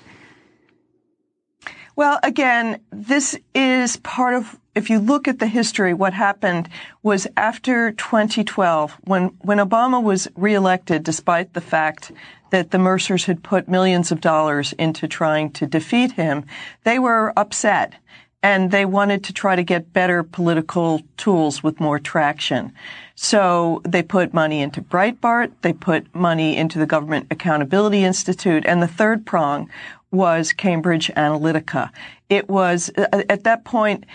[1.95, 6.69] Well, again, this is part of if you look at the history, what happened
[7.01, 12.11] was after 2012, when, when Obama was reelected, despite the fact
[12.51, 16.45] that the Mercers had put millions of dollars into trying to defeat him,
[16.83, 17.95] they were upset
[18.43, 22.71] and they wanted to try to get better political tools with more traction.
[23.15, 28.83] So they put money into Breitbart, they put money into the Government Accountability Institute, and
[28.83, 29.67] the third prong
[30.11, 31.89] was Cambridge Analytica.
[32.29, 34.05] It was, uh, at that point,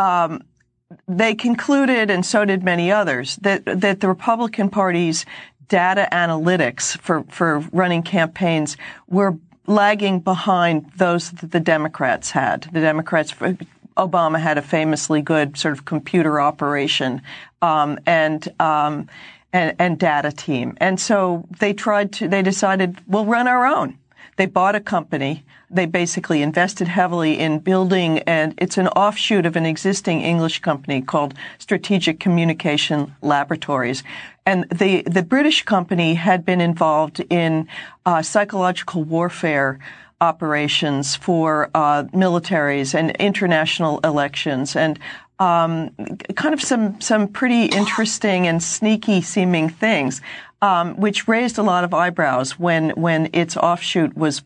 [0.00, 0.42] um,
[1.06, 5.24] they concluded, and so did many others, that that the Republican Party's
[5.68, 9.36] data analytics for for running campaigns were
[9.66, 12.68] lagging behind those that the Democrats had.
[12.72, 13.34] The Democrats.
[13.96, 17.20] Obama had a famously good sort of computer operation
[17.60, 19.08] um, and, um,
[19.52, 22.28] and and data team, and so they tried to.
[22.28, 23.98] They decided we'll run our own.
[24.40, 29.54] They bought a company they basically invested heavily in building, and it's an offshoot of
[29.54, 34.02] an existing English company called Strategic Communication Laboratories.
[34.44, 37.68] And the, the British company had been involved in
[38.04, 39.78] uh, psychological warfare
[40.20, 44.98] operations for uh, militaries and international elections and
[45.40, 45.90] um,
[46.36, 50.20] kind of some some pretty interesting and sneaky seeming things,
[50.60, 54.42] um, which raised a lot of eyebrows when when its offshoot was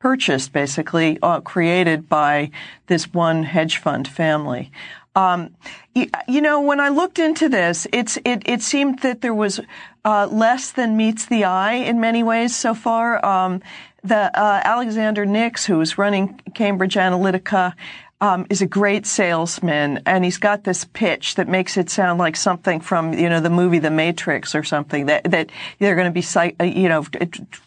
[0.00, 2.50] purchased, basically uh, created by
[2.88, 4.70] this one hedge fund family.
[5.14, 5.56] Um,
[5.94, 9.60] you, you, know, when I looked into this, it's it, it seemed that there was
[10.04, 13.24] uh, less than meets the eye in many ways so far.
[13.24, 13.60] Um,
[14.04, 17.74] the uh, Alexander Nix, who is running Cambridge Analytica,
[18.20, 22.34] um, is a great salesman, and he's got this pitch that makes it sound like
[22.34, 26.20] something from you know the movie The Matrix or something that that they're going to
[26.20, 26.26] be
[26.60, 27.06] uh, you know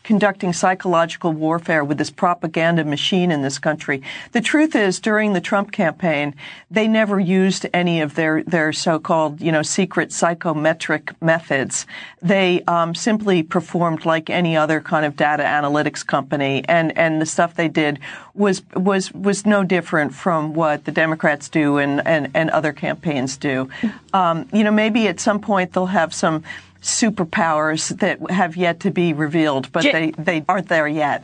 [0.04, 4.02] conducting psychological warfare with this propaganda machine in this country.
[4.34, 6.36] The truth is, during the Trump campaign,
[6.70, 11.86] they never used any of their their so-called you know secret psychometric methods.
[12.22, 17.26] They um, simply performed like any other kind of data analytics company, and and the
[17.26, 18.00] stuff they did
[18.34, 23.38] was was was no different from what the Democrats do and and, and other campaigns
[23.38, 23.70] do.
[24.14, 26.44] Um, you know, maybe at some point they'll have some
[26.82, 31.24] superpowers that have yet to be revealed, but J- they, they aren't there yet.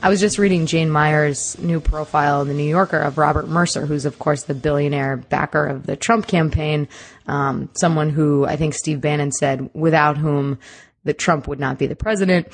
[0.00, 3.84] I was just reading Jane Mayer's new profile in the New Yorker of Robert Mercer,
[3.84, 6.86] who's of course the billionaire backer of the Trump campaign,
[7.26, 10.60] um, someone who I think Steve Bannon said without whom
[11.02, 12.46] the Trump would not be the president.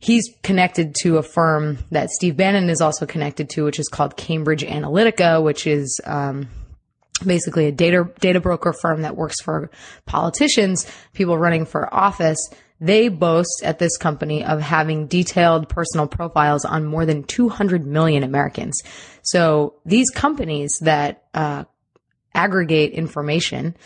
[0.00, 4.16] He's connected to a firm that Steve Bannon is also connected to, which is called
[4.16, 6.48] Cambridge Analytica, which is um,
[7.24, 9.70] basically a data data broker firm that works for
[10.04, 12.38] politicians, people running for office
[12.80, 18.22] they boast at this company of having detailed personal profiles on more than 200 million
[18.22, 18.82] Americans.
[19.22, 21.64] So these companies that uh,
[22.34, 23.76] aggregate information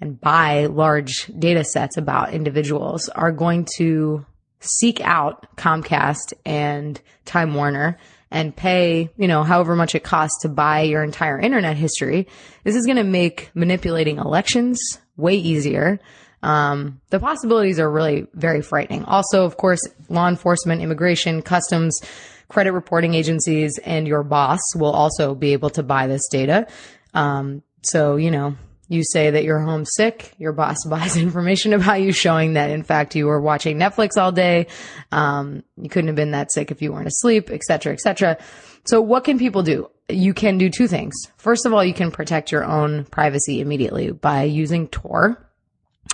[0.00, 4.26] and buy large data sets about individuals are going to
[4.58, 7.96] seek out Comcast and Time Warner
[8.32, 12.26] and pay, you know, however much it costs to buy your entire internet history.
[12.64, 14.80] This is going to make manipulating elections
[15.16, 16.00] way easier.
[16.42, 19.04] Um, the possibilities are really very frightening.
[19.04, 22.00] Also, of course, law enforcement, immigration, customs,
[22.48, 26.66] credit reporting agencies, and your boss will also be able to buy this data.
[27.14, 28.56] Um, so, you know,
[28.92, 33.14] you say that you're homesick, your boss buys information about you showing that in fact
[33.16, 34.66] you were watching Netflix all day.
[35.10, 38.38] Um, you couldn't have been that sick if you weren't asleep, et cetera, et cetera.
[38.84, 39.90] So what can people do?
[40.08, 41.14] You can do two things.
[41.36, 45.48] First of all, you can protect your own privacy immediately by using Tor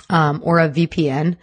[0.09, 1.37] um, or a VPN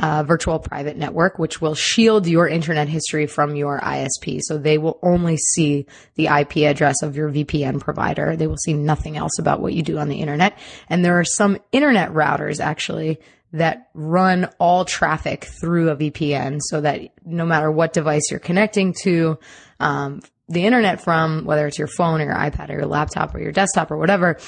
[0.00, 4.40] uh, virtual private network, which will shield your internet history from your ISP.
[4.42, 8.34] So they will only see the IP address of your VPN provider.
[8.34, 10.58] They will see nothing else about what you do on the internet.
[10.88, 13.20] And there are some internet routers actually
[13.52, 18.94] that run all traffic through a VPN so that no matter what device you're connecting
[19.02, 19.38] to,
[19.80, 23.40] um, the internet from, whether it's your phone or your iPad or your laptop or
[23.40, 24.38] your desktop or whatever,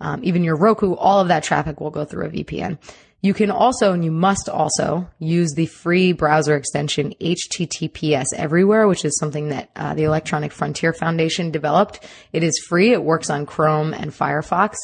[0.00, 2.78] um, even your Roku, all of that traffic will go through a VPN.
[3.22, 9.04] You can also, and you must also use the free browser extension HTTPS everywhere, which
[9.04, 12.04] is something that uh, the Electronic Frontier Foundation developed.
[12.32, 12.92] It is free.
[12.92, 14.74] It works on Chrome and Firefox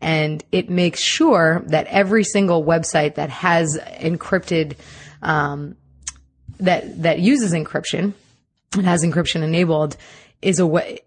[0.00, 4.76] and it makes sure that every single website that has encrypted,
[5.22, 5.76] um,
[6.60, 8.12] that, that uses encryption
[8.74, 9.96] and has encryption enabled
[10.40, 11.00] is a way,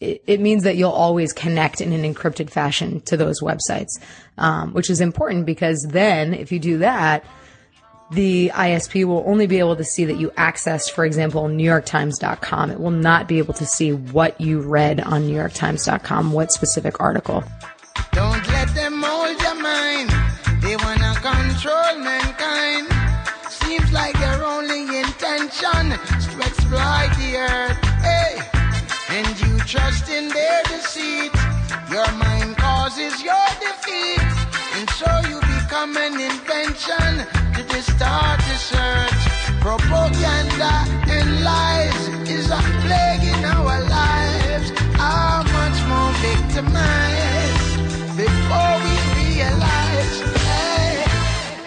[0.00, 3.98] it, it, means that you'll always connect in an encrypted fashion to those websites,
[4.38, 7.24] um, which is important because then if you do that,
[8.12, 12.70] the ISP will only be able to see that you accessed, for example, NewYorkTimes.com.
[12.70, 17.42] It will not be able to see what you read on NewYorkTimes.com, what specific article.
[18.12, 20.10] Don't let them mold your mind.
[20.62, 22.86] They wanna control mankind.
[23.50, 27.85] Seems like their only intention is to exploit the earth.
[29.66, 31.32] Trust in their deceit.
[31.90, 34.22] Your mind causes your defeat,
[34.76, 39.22] and so you become an invention to distort the search.
[39.60, 40.70] Propaganda
[41.10, 44.70] and lies is a plague in our lives.
[44.94, 47.76] How much more victimized
[48.16, 50.14] before we realize?
[50.46, 51.04] Hey,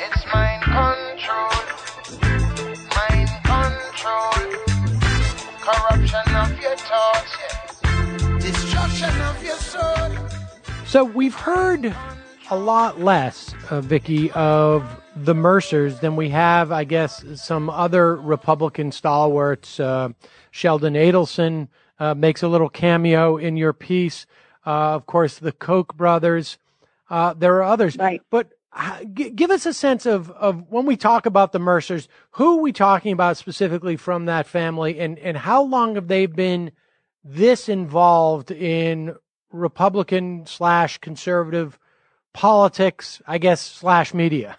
[0.07, 1.51] it's mind control,
[2.95, 4.39] mind control,
[5.59, 7.18] corruption of your thoughts.
[10.85, 11.95] So we've heard
[12.49, 14.83] a lot less, uh, Vicky, of
[15.15, 19.79] the Mercers than we have, I guess, some other Republican stalwarts.
[19.79, 20.09] Uh,
[20.49, 21.67] Sheldon Adelson
[21.99, 24.25] uh, makes a little cameo in your piece.
[24.65, 26.57] Uh, of course, the Koch brothers.
[27.09, 28.21] Uh, there are others, right.
[28.29, 28.49] but
[29.13, 32.61] g- give us a sense of, of when we talk about the Mercers, who are
[32.61, 36.71] we talking about specifically from that family, and, and how long have they been
[37.23, 39.15] this involved in
[39.51, 41.77] Republican slash conservative
[42.33, 44.57] politics, I guess, slash media.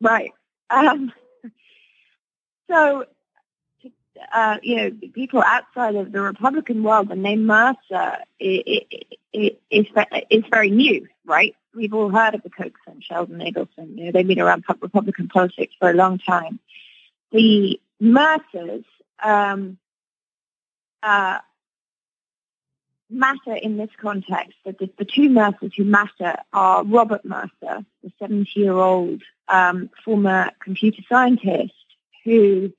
[0.00, 0.30] Right.
[0.70, 1.12] Um,
[2.70, 3.04] so,
[4.32, 8.82] uh, you know, people outside of the Republican world, the name Mercer is,
[9.32, 9.86] is,
[10.30, 11.54] is very new, right?
[11.74, 13.96] We've all heard of the Kochs and Sheldon Adelson.
[13.96, 16.60] You know, they've been around Republican politics for a long time.
[17.32, 18.84] The Mercers
[19.22, 19.78] um,
[21.02, 21.38] uh,
[23.10, 24.54] matter in this context.
[24.64, 31.72] The, the, two Mercers who matter are Robert Mercer, the 70-year-old um, former computer scientist
[32.24, 32.72] who,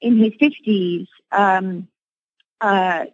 [0.00, 1.88] in his 50s, um,
[2.60, 3.06] uh,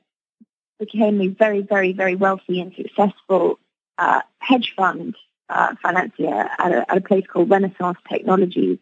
[0.79, 3.59] became a very, very, very wealthy and successful
[3.99, 5.17] uh, hedge fund
[5.49, 8.79] uh, financier at a, at a place called Renaissance Technologies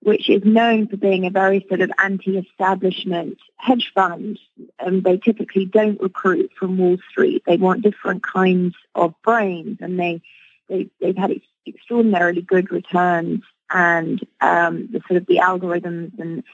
[0.00, 4.38] which is known for being a very sort of anti-establishment hedge fund.
[4.78, 7.42] And they typically don't recruit from Wall Street.
[7.46, 10.22] They want different kinds of brains, and they,
[10.68, 13.42] they they've had extraordinarily good returns.
[13.68, 16.44] And um, the sort of the algorithms and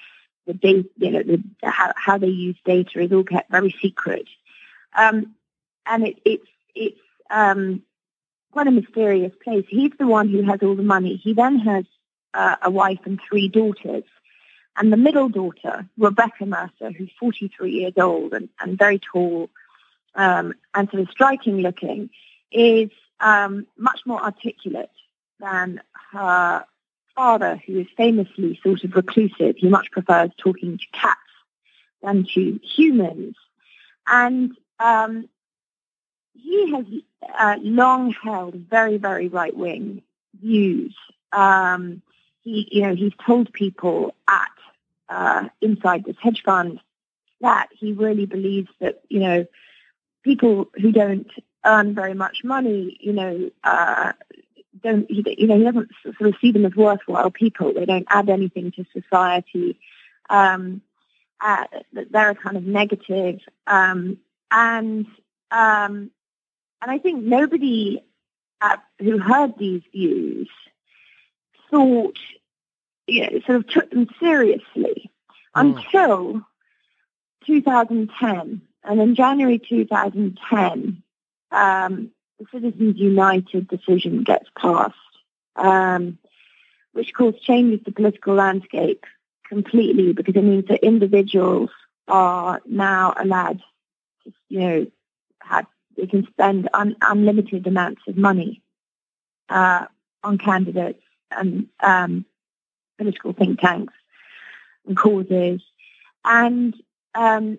[0.47, 4.27] the data, you know, the, how, how they use data is all kept very secret.
[4.97, 5.35] Um,
[5.85, 7.83] and it, it's it's um,
[8.51, 9.67] quite a mysterious place.
[9.69, 11.17] He's the one who has all the money.
[11.17, 11.85] He then has
[12.35, 14.05] uh, a wife and three daughters.
[14.77, 19.51] And the middle daughter, Rebekah Mercer, who's 43 years old and, and very tall
[20.15, 22.11] um, and sort of striking looking,
[22.51, 24.91] is um, much more articulate
[25.41, 25.81] than
[26.13, 26.65] her
[27.15, 29.57] father, who is famously sort of reclusive.
[29.59, 31.19] He much prefers talking to cats
[32.03, 33.37] than to humans.
[34.07, 35.29] And um,
[36.35, 36.87] he has
[37.39, 40.03] uh, long held very, very right-wing
[40.41, 40.95] views.
[41.33, 42.03] Um,
[42.43, 44.51] he, you know, he's told people at
[45.09, 46.81] uh, inside this hedge fund
[47.41, 49.47] that he really believes that, you know,
[50.23, 51.31] people who don't
[51.65, 54.13] earn very much money, you know, uh,
[54.83, 57.73] don't, you know, he doesn't sort of see them as worthwhile people.
[57.73, 59.79] They don't add anything to society.
[60.31, 60.83] Um,
[61.41, 64.19] uh, they're a kind of negative, um,
[64.51, 65.07] and
[65.51, 66.11] um,
[66.81, 68.05] and I think nobody
[68.61, 70.49] uh, who heard these views
[71.73, 72.19] thought,
[73.09, 75.11] you know, sort of took them seriously
[75.57, 75.77] mm.
[75.85, 76.43] until
[77.47, 81.03] 2010, and in January 2010,
[81.51, 84.95] um, the Citizens United decision gets passed,
[85.57, 86.19] um,
[86.93, 89.05] which caused changes to the political landscape
[89.49, 91.71] completely because it means that individuals
[92.09, 93.61] are now allowed
[94.25, 94.87] to, you know,
[95.41, 95.67] have,
[95.97, 98.63] they can spend un, unlimited amounts of money
[99.49, 99.87] uh,
[100.23, 101.02] on candidates
[101.37, 102.25] and um,
[102.99, 103.95] political think tanks
[104.87, 105.63] and causes.
[106.25, 106.75] And
[107.15, 107.59] um,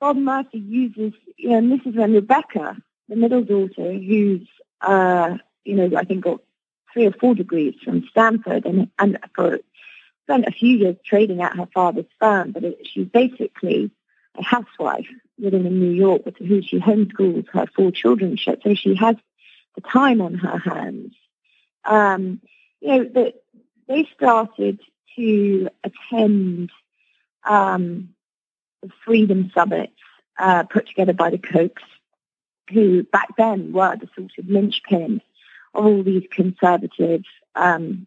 [0.00, 2.76] Bob Mercer uses, you know, and this is when Rebekah,
[3.08, 4.46] the middle daughter, who's,
[4.80, 6.40] uh, you know, I think got
[6.92, 9.58] three or four degrees from Stanford and, and for,
[10.24, 13.90] spent a few years trading at her father's firm, but it, she's basically
[14.38, 15.08] a housewife
[15.38, 18.38] living in New York with who she homeschools her four children.
[18.38, 19.16] So she has
[19.74, 21.14] the time on her hands.
[21.84, 22.40] Um,
[22.80, 23.34] you know, the,
[23.88, 24.80] they started
[25.16, 26.70] to attend
[27.44, 28.10] um,
[28.82, 29.92] the Freedom Summits
[30.38, 31.82] uh, put together by the Kochs,
[32.70, 35.20] who back then were the sort of linchpin
[35.74, 37.22] of all these conservative
[37.54, 38.06] um,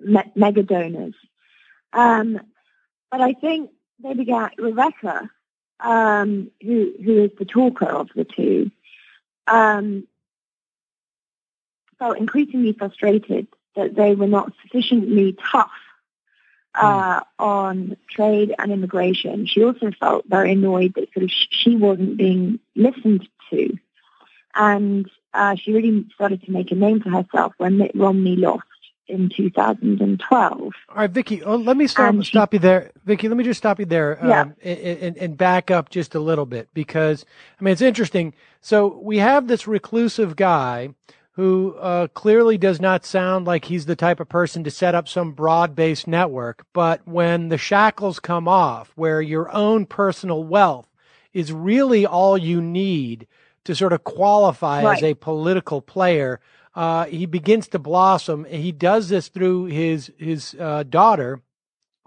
[0.00, 1.14] me- mega donors.
[1.92, 2.40] Um,
[3.10, 3.70] but I think
[4.02, 5.30] they began, Rebekah,
[5.80, 8.70] um, who, who is the talker of the two,
[9.46, 10.06] um,
[11.98, 13.46] felt increasingly frustrated
[13.76, 15.70] that they were not sufficiently tough
[16.74, 19.46] uh, on trade and immigration.
[19.46, 23.76] She also felt very annoyed that sort of she wasn't being listened to,
[24.54, 28.64] and uh, she really started to make a name for herself when Mitt Romney lost
[29.10, 30.60] in 2012.
[30.60, 32.92] All right, Vicky, oh, let me stop, she, stop you there.
[33.04, 34.42] Vicky, let me just stop you there yeah.
[34.42, 37.24] um, and, and, and, back up just a little bit because,
[37.60, 38.34] I mean, it's interesting.
[38.60, 40.90] So we have this reclusive guy
[41.40, 45.08] who uh, clearly does not sound like he's the type of person to set up
[45.08, 46.66] some broad based network.
[46.74, 50.86] But when the shackles come off, where your own personal wealth
[51.32, 53.26] is really all you need
[53.64, 54.98] to sort of qualify right.
[54.98, 56.40] as a political player,
[56.74, 58.44] uh, he begins to blossom.
[58.44, 61.40] He does this through his his uh, daughter,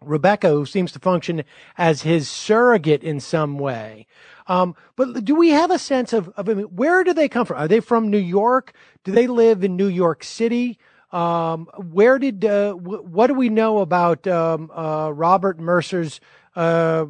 [0.05, 1.43] Rebekah, who seems to function
[1.77, 4.07] as his surrogate in some way.
[4.47, 7.45] Um, but do we have a sense of, of I mean, where do they come
[7.45, 7.57] from?
[7.57, 8.73] Are they from New York?
[9.03, 10.77] Do they live in New York City?
[11.11, 16.19] Um, where did uh, w- what do we know about um, uh, Robert Mercer's
[16.55, 17.05] uh,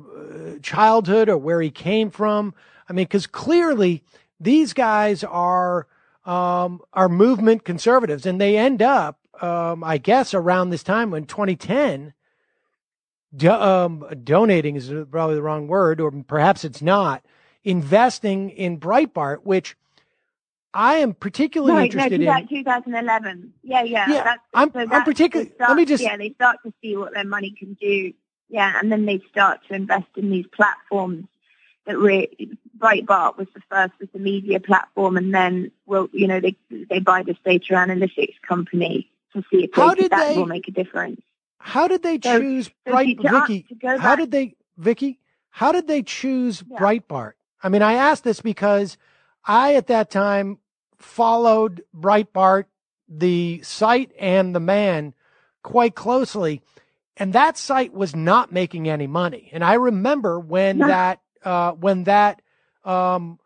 [0.61, 2.53] childhood or where he came from?
[2.89, 4.03] I mean, because clearly
[4.39, 5.87] these guys are
[6.25, 11.25] um, are movement conservatives, and they end up, um, I guess, around this time in
[11.25, 12.13] 2010
[13.36, 17.23] do, um, donating is probably the wrong word, or perhaps it's not,
[17.63, 19.75] investing in Breitbart, which
[20.73, 22.47] I am particularly right, interested no, in.
[22.47, 23.53] 2011.
[23.63, 24.09] Yeah, yeah.
[24.09, 25.51] Yeah, that's, I'm, so I'm particularly.
[25.59, 26.03] Let me just.
[26.03, 28.13] Yeah, they start to see what their money can do.
[28.49, 31.25] Yeah, and then they start to invest in these platforms
[31.86, 36.39] that re- Breitbart was the first with the media platform, and then well, you know,
[36.39, 40.45] they they buy this data analytics company to see if How did that they- will
[40.45, 41.21] make a difference.
[41.60, 43.66] How did they So- choose so Bright to- Vicky?
[43.82, 45.20] to How did they Vicky?
[45.49, 46.78] How did they choose Yeah.
[46.80, 47.34] Breitbart?
[47.62, 48.97] I mean, I asked this because
[49.45, 50.58] I at that time
[50.97, 52.66] followed Breitbart,
[53.08, 55.14] the site and the man
[55.62, 56.62] quite closely,
[57.18, 59.49] and that site was not making any money.
[59.54, 60.88] And I remember when No.
[60.88, 62.41] that uh, when that
[62.86, 63.38] um,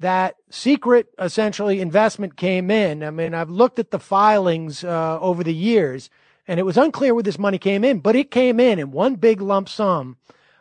[0.00, 3.02] that secret essentially investment came in.
[3.02, 6.10] I mean, I've looked at the filings uh, over the years,
[6.48, 9.16] and it was unclear where this money came in, but it came in in one
[9.16, 10.16] big lump sum,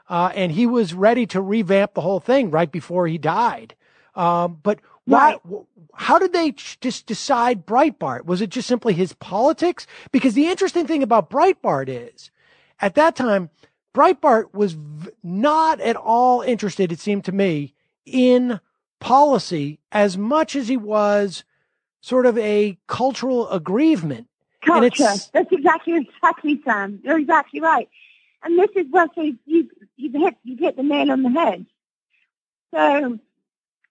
[0.09, 3.75] uh, and he was ready to revamp the whole thing right before he died.
[4.15, 5.37] Um, but why?
[5.43, 5.63] Right.
[5.93, 8.25] How did they ch- just decide Breitbart?
[8.25, 9.87] Was it just simply his politics?
[10.11, 12.31] Because the interesting thing about Breitbart is,
[12.81, 13.49] at that time,
[13.93, 17.73] Breitbart was v- not at all interested, it seemed to me,
[18.05, 18.59] in
[18.99, 21.43] policy as much as he was
[22.01, 24.27] sort of a cultural aggrievement.
[24.65, 25.21] Culture.
[25.33, 26.99] That's exactly exactly Sam.
[27.03, 27.89] You're exactly right.
[28.43, 31.65] And this is where so you you've hit you've hit the nail on the head.
[32.73, 33.19] So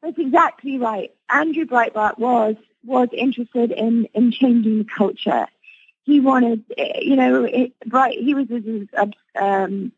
[0.03, 1.15] that's exactly right.
[1.31, 5.47] Andrew Breitbart was was interested in in changing the culture.
[6.05, 8.19] He wanted, eh, you know, it, Bright.
[8.19, 9.09] He was as
[9.41, 9.93] um,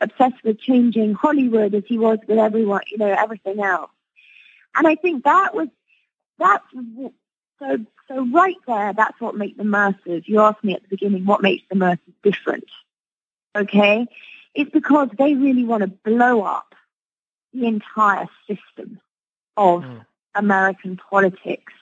[0.00, 3.90] obsessed with changing Hollywood as he was with everyone, you know, everything else.
[4.74, 5.68] And I think that was
[6.38, 6.64] that's
[7.62, 8.92] so so right there.
[8.92, 10.24] That's what makes the Mercers.
[10.26, 12.68] You asked me at the beginning what makes the Mercers different.
[13.54, 14.06] Okay,
[14.54, 16.74] it's because they really want to blow up
[17.52, 19.00] the entire system
[19.56, 20.06] of Mm.
[20.34, 21.74] American politics,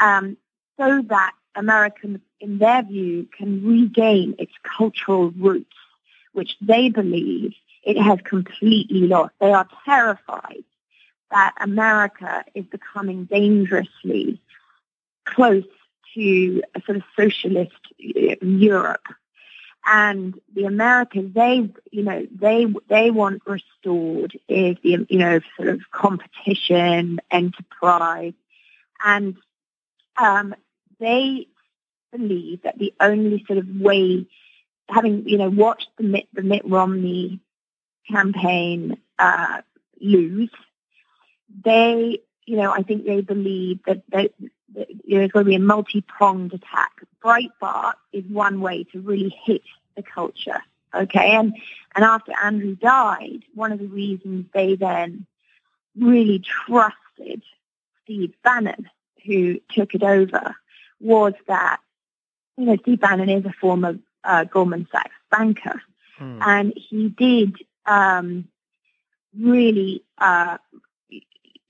[0.00, 0.36] um,
[0.78, 5.76] so that America, in their view, can regain its cultural roots,
[6.32, 9.34] which they believe it has completely lost.
[9.38, 10.64] They are terrified
[11.30, 14.40] that America is becoming dangerously
[15.24, 15.64] close
[16.14, 19.06] to a sort of socialist uh, Europe.
[19.84, 25.68] And the Americans, they, you know, they, they want restored is the, you know, sort
[25.70, 28.34] of competition, enterprise.
[29.04, 29.36] And,
[30.16, 30.54] um,
[31.00, 31.48] they
[32.12, 34.26] believe that the only sort of way,
[34.88, 37.40] having, you know, watched the Mitt, the Mitt Romney
[38.08, 39.62] campaign, uh,
[40.00, 40.50] lose,
[41.64, 44.32] they, you know, I think they believe that, that
[44.74, 46.92] there's going to be a multi-pronged attack.
[47.24, 49.62] Breitbart is one way to really hit
[49.96, 50.60] the culture.
[50.94, 51.54] Okay, and
[51.94, 55.26] and after Andrew died, one of the reasons they then
[55.96, 57.42] really trusted
[58.04, 58.90] Steve Bannon,
[59.24, 60.54] who took it over,
[61.00, 61.80] was that
[62.58, 65.80] you know Steve Bannon is a former uh, Goldman Sachs banker,
[66.18, 66.38] hmm.
[66.42, 67.56] and he did
[67.86, 68.48] um,
[69.38, 70.58] really uh,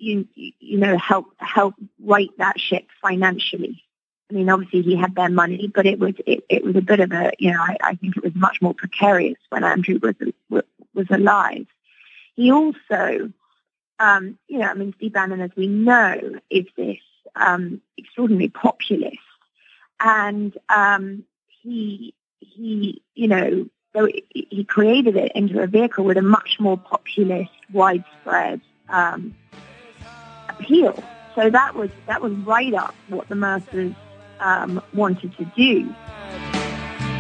[0.03, 3.83] you you know help help right that ship financially.
[4.31, 7.01] I mean, obviously he had their money, but it was it, it was a bit
[7.01, 10.63] of a you know I, I think it was much more precarious when Andrew was
[10.95, 11.67] was alive.
[12.35, 13.33] He also,
[13.99, 16.99] um, you know, I mean, Steve Bannon, as we know, is this
[17.37, 19.19] um, extraordinarily populist,
[20.01, 21.25] and um,
[21.63, 26.79] he he you know so he created it into a vehicle with a much more
[26.79, 29.35] populist, widespread um,
[30.63, 31.03] appeal.
[31.35, 33.95] So that was that was right up what the Mercers
[34.41, 35.95] um, wanted to do.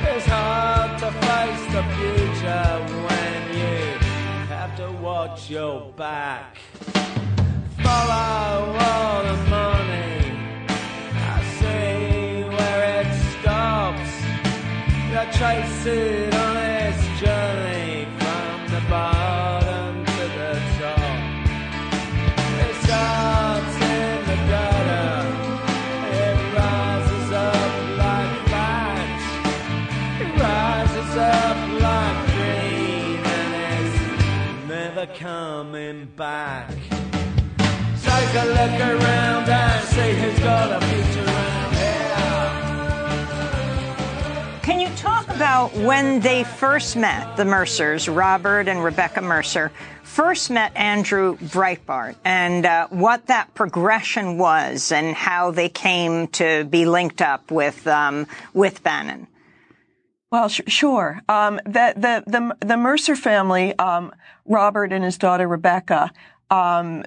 [0.05, 2.66] It's hard to face the future
[3.07, 3.99] when you
[4.49, 6.59] have to watch your back.
[7.82, 10.38] Follow all the money.
[11.14, 14.12] I see where it stops.
[40.15, 42.03] Who's got a future around here.
[44.63, 50.51] Can you talk about when they first met, the Mercers, Robert and Rebekah Mercer, first
[50.51, 56.85] met Andrew Breitbart and uh, what that progression was and how they came to be
[56.85, 59.27] linked up with um, with Bannon?
[60.31, 61.21] Well, sh- sure.
[61.29, 64.13] Um, the, the, the, the, Mercer family, um,
[64.47, 66.11] Robert and his daughter Rebekah,
[66.53, 67.03] um,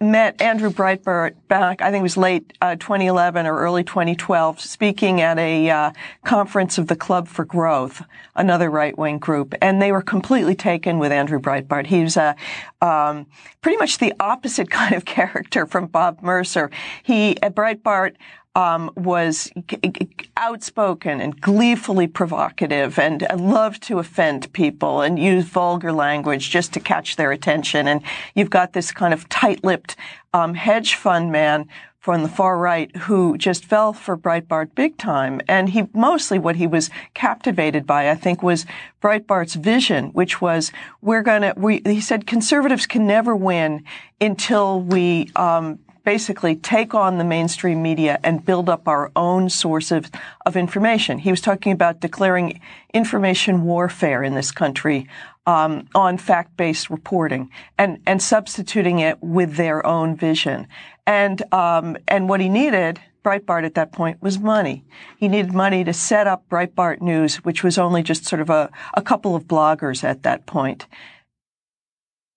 [0.00, 5.20] met Andrew Breitbart back, I think it was late uh, 2011 or early 2012, speaking
[5.20, 5.90] at a uh,
[6.24, 8.04] conference of the Club for Growth,
[8.36, 11.86] another right-wing group, and they were completely taken with Andrew Breitbart.
[11.86, 12.36] He was a
[12.80, 13.26] um,
[13.60, 16.70] pretty much the opposite kind of character from Bob Mercer.
[17.02, 18.14] He, uh, Breitbart,
[18.56, 25.44] um, was g- g- outspoken and gleefully provocative and loved to offend people and use
[25.44, 27.86] vulgar language just to catch their attention.
[27.86, 28.00] And
[28.34, 29.94] you've got this kind of tight-lipped
[30.32, 35.40] um, hedge fund man from the far right who just fell for Breitbart big time.
[35.48, 38.64] And he mostly what he was captivated by, I think, was
[39.02, 41.52] Breitbart's vision, which was we're gonna.
[41.56, 43.82] We, he said conservatives can never win
[44.20, 49.90] until we um, basically take on the mainstream media and build up our own source
[49.90, 50.08] of,
[50.46, 51.18] of information.
[51.18, 52.60] He was talking about declaring
[52.94, 55.08] information warfare in this country
[55.46, 60.68] um, on fact-based reporting and and substituting it with their own vision.
[61.06, 63.00] And um, and what he needed.
[63.24, 64.84] Breitbart at that point was money.
[65.18, 68.70] He needed money to set up Breitbart News, which was only just sort of a,
[68.94, 70.86] a couple of bloggers at that point.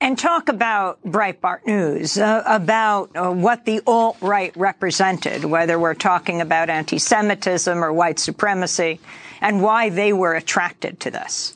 [0.02, 6.40] And talk about Breitbart News, uh, about uh, what the alt-right represented, whether we're talking
[6.40, 9.02] about anti-Semitism or white supremacy,
[9.42, 11.54] and why they were attracted to this.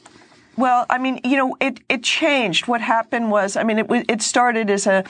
[0.58, 2.68] Well, I mean, you know, it, it changed.
[2.68, 5.06] What happened was, I mean, it, it started as a,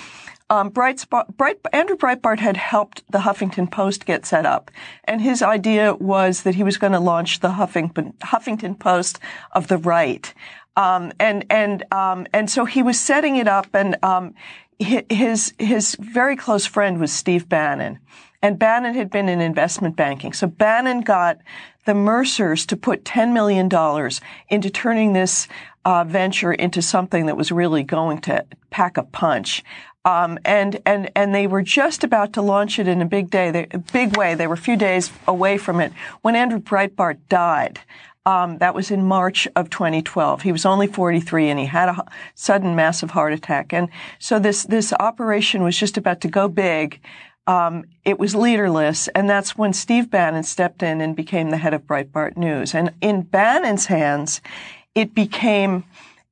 [0.51, 4.69] um, Andrew Breitbart had helped the Huffington Post get set up,
[5.05, 9.19] and his idea was that he was going to launch the Huffington, Huffington Post
[9.53, 10.31] of the right.
[10.76, 14.34] Um, and and um, and so he was setting it up, and um,
[14.80, 17.99] his his very close friend was Steve Bannon,
[18.41, 20.34] and Bannon had been in investment banking.
[20.34, 21.38] So Bannon got
[21.86, 24.19] the Mercers to put ten million dollars
[24.49, 25.47] into turning this
[25.86, 29.63] uh, venture into something that was really going to pack a punch.
[30.05, 33.51] Um, and and and they were just about to launch it in a big day,
[33.51, 34.36] they, a big way.
[34.36, 37.80] They were a few days away from it when Andrew Breitbart died.
[38.26, 40.43] Um, that was in March of 2012.
[40.43, 42.05] He was only 43 and he had a
[42.36, 43.74] sudden massive heart attack.
[43.74, 47.01] And so this, this operation was just about to go big.
[47.45, 51.74] Um, it was leaderless, and that's when Steve Bannon stepped in and became the head
[51.74, 52.74] of Breitbart News.
[52.74, 54.39] And in Bannon's hands,
[54.95, 55.84] it became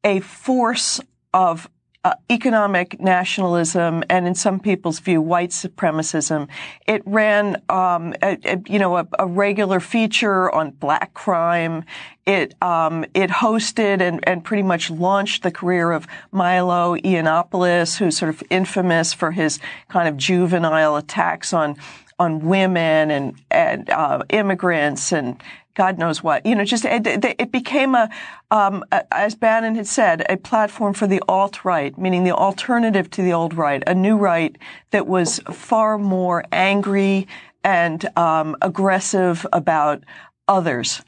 [0.04, 1.02] a force
[1.34, 1.70] of
[2.04, 6.48] uh, economic nationalism and, in some people's view, white supremacism.
[6.88, 11.84] It ran, um, a, a, you know, a, a, regular feature on black crime.
[12.26, 18.18] It um, it hosted and, and pretty much launched the career of Milo Yiannopoulos, who's
[18.18, 21.76] sort of infamous for his kind of juvenile attacks on
[22.18, 25.42] on women and and uh, immigrants and
[25.74, 26.46] God knows what.
[26.46, 28.10] You know, just it, it became a,
[28.50, 33.22] um, as Bannon had said, a platform for the alt right, meaning the alternative to
[33.22, 34.58] the old right, a new right
[34.92, 37.28] that was far more angry
[37.64, 40.04] and um, aggressive about
[40.48, 41.02] others,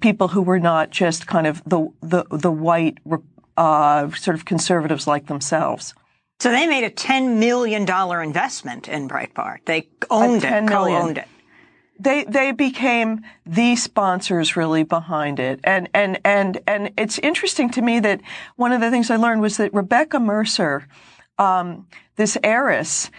[0.00, 2.98] people who were not just kind of the the the white
[3.56, 5.94] uh, sort of conservatives like themselves.
[6.40, 9.64] So they made a ten million dollar investment in Breitbart.
[9.66, 11.28] They owned it, co-owned it
[12.00, 15.60] they they became the sponsors really behind it.
[15.64, 18.20] And and and and it's interesting to me that
[18.56, 20.86] one of the things i learned was that rebekah mercer
[21.38, 21.86] um,
[22.16, 23.10] this heiress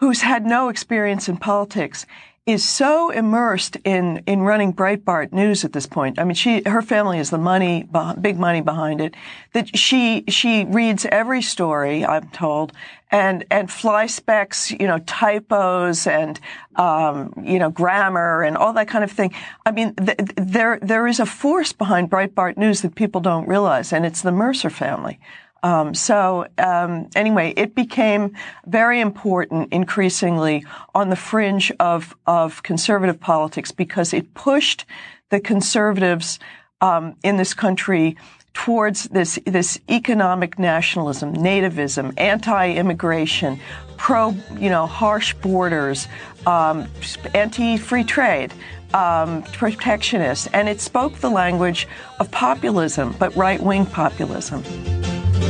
[0.00, 2.06] who's had no experience in politics
[2.46, 6.18] is so immersed in in running Breitbart News at this point.
[6.18, 7.88] I mean, she her family is the money,
[8.20, 9.14] big money behind it.
[9.54, 12.04] That she she reads every story.
[12.04, 12.72] I'm told,
[13.10, 16.38] and and fly specs, you know, typos and
[16.76, 19.32] um, you know grammar and all that kind of thing.
[19.64, 23.90] I mean, th- there there is a force behind Breitbart News that people don't realize,
[23.90, 25.18] and it's the Mercer family.
[25.64, 28.36] Um, so um, anyway, it became
[28.66, 34.84] very important increasingly on the fringe of of conservative politics because it pushed
[35.30, 36.38] the conservatives
[36.82, 38.14] um, in this country
[38.52, 43.58] towards this this economic nationalism, nativism, anti-immigration,
[43.96, 46.06] pro you know harsh borders,
[46.46, 46.86] um,
[47.34, 48.52] anti-free trade.
[48.92, 51.88] Um, protectionist, and it spoke the language
[52.20, 54.62] of populism, but right wing populism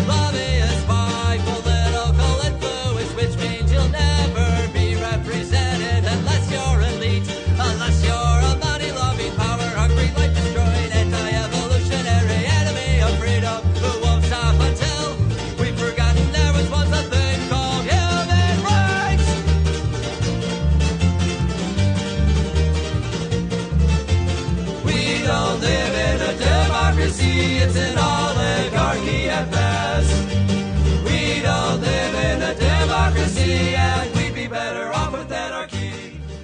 [0.07, 0.54] love it.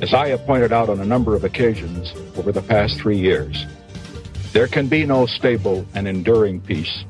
[0.03, 3.67] As I have pointed out on a number of occasions over the past three years,
[4.55, 7.05] there can be no stable and enduring peace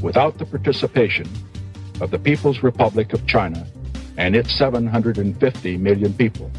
[0.00, 1.28] without the participation
[2.00, 3.66] of the People's Republic of China
[4.16, 6.50] and its 750 million people.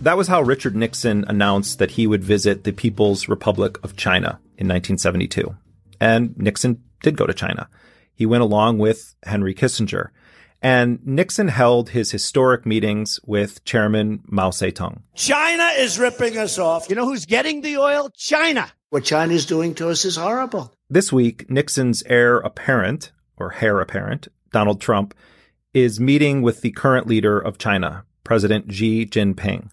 [0.00, 4.38] That was how Richard Nixon announced that he would visit the People's Republic of China
[4.58, 5.56] in 1972.
[6.00, 7.68] And Nixon did go to China.
[8.14, 10.10] He went along with Henry Kissinger.
[10.62, 15.02] And Nixon held his historic meetings with Chairman Mao Zedong.
[15.14, 16.90] China is ripping us off.
[16.90, 18.10] You know who's getting the oil?
[18.14, 18.70] China.
[18.90, 20.74] What China is doing to us is horrible.
[20.90, 25.14] This week, Nixon's heir apparent, or heir apparent, Donald Trump,
[25.72, 29.70] is meeting with the current leader of China, President Xi Jinping.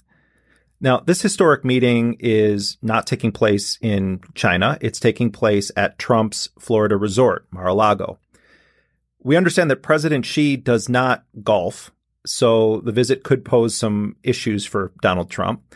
[0.80, 4.78] Now, this historic meeting is not taking place in China.
[4.80, 8.20] It's taking place at Trump's Florida resort, Mar-a-Lago.
[9.28, 11.91] We understand that President Xi does not golf,
[12.25, 15.75] so the visit could pose some issues for Donald Trump.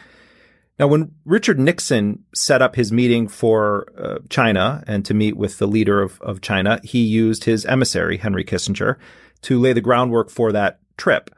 [0.80, 5.58] Now, when Richard Nixon set up his meeting for uh, China and to meet with
[5.58, 8.96] the leader of, of China, he used his emissary, Henry Kissinger,
[9.42, 11.30] to lay the groundwork for that trip.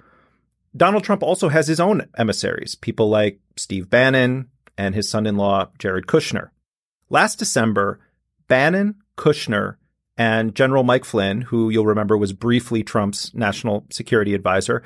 [0.78, 5.36] Donald Trump also has his own emissaries, people like Steve Bannon and his son in
[5.36, 6.52] law, Jared Kushner.
[7.10, 8.00] Last December,
[8.48, 9.78] Bannon, Kushner,
[10.18, 14.84] and General Mike Flynn, who you'll remember was briefly Trump's national security advisor,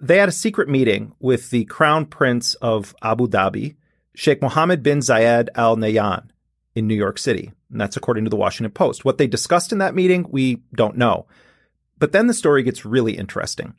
[0.00, 3.76] they had a secret meeting with the Crown Prince of Abu Dhabi,
[4.14, 6.28] Sheikh Mohammed bin Zayed Al Nahyan,
[6.74, 7.52] in New York City.
[7.70, 9.04] And that's according to the Washington Post.
[9.04, 11.26] What they discussed in that meeting, we don't know.
[11.98, 13.74] But then the story gets really interesting.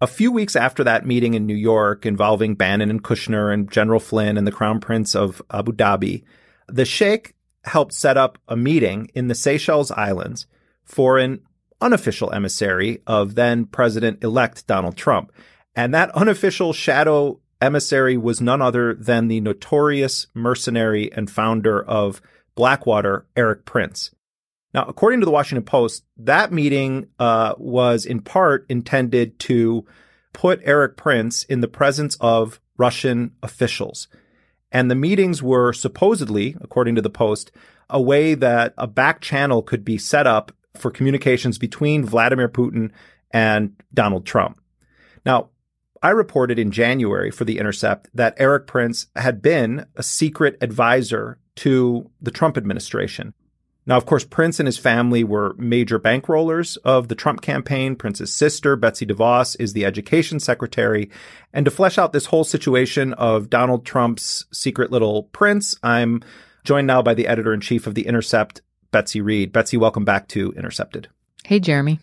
[0.00, 4.00] A few weeks after that meeting in New York involving Bannon and Kushner and General
[4.00, 6.24] Flynn and the Crown Prince of Abu Dhabi,
[6.68, 7.34] the Sheikh
[7.64, 10.46] helped set up a meeting in the Seychelles Islands
[10.84, 11.40] for an
[11.80, 15.32] unofficial emissary of then President elect Donald Trump.
[15.74, 22.20] And that unofficial shadow emissary was none other than the notorious mercenary and founder of
[22.54, 24.10] Blackwater Erik Prince.
[24.74, 29.84] Now, according to the Washington Post, that meeting uh, was in part intended to
[30.32, 34.08] put Erik Prince in the presence of Russian officials.
[34.72, 37.52] And the meetings were supposedly, according to the Post,
[37.90, 42.90] a way that a back channel could be set up for communications between Vladimir Putin
[43.30, 44.58] and Donald Trump.
[45.26, 45.50] Now,
[46.02, 51.38] I reported in January for The Intercept that Erik Prince had been a secret advisor
[51.56, 53.34] to the Trump administration.
[53.84, 57.96] Now, of course, Prince and his family were major bankrollers of the Trump campaign.
[57.96, 61.10] Prince's sister, Betsy DeVos, is the education secretary.
[61.52, 66.22] And to flesh out this whole situation of Donald Trump's secret little prince, I'm
[66.64, 68.62] joined now by the editor in chief of The Intercept,
[68.92, 69.52] Betsy Reed.
[69.52, 71.08] Betsy, welcome back to Intercepted.
[71.44, 71.98] Hey, Jeremy.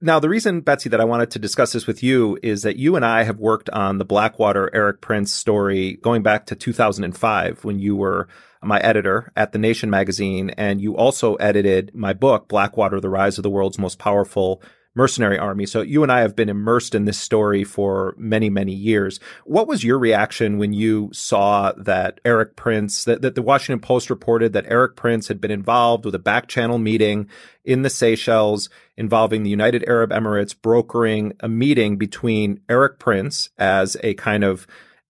[0.00, 2.94] Now, the reason, Betsy, that I wanted to discuss this with you is that you
[2.94, 7.78] and I have worked on the Blackwater Erik Prince story going back to 2005 when
[7.78, 8.28] you were
[8.66, 13.38] my editor at The Nation magazine, and you also edited my book, Blackwater, The Rise
[13.38, 14.62] of the World's Most Powerful
[14.94, 15.66] mercenary army.
[15.66, 19.18] So you and I have been immersed in this story for many, many years.
[19.44, 24.08] What was your reaction when you saw that Erik Prince, that, that the Washington Post
[24.08, 27.28] reported that Erik Prince had been involved with a back channel meeting
[27.64, 33.96] in the Seychelles involving the United Arab Emirates brokering a meeting between Erik Prince as
[34.02, 34.66] a kind of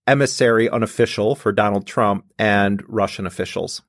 [0.07, 3.81] emissary unofficial for Donald Trump and Russian officials.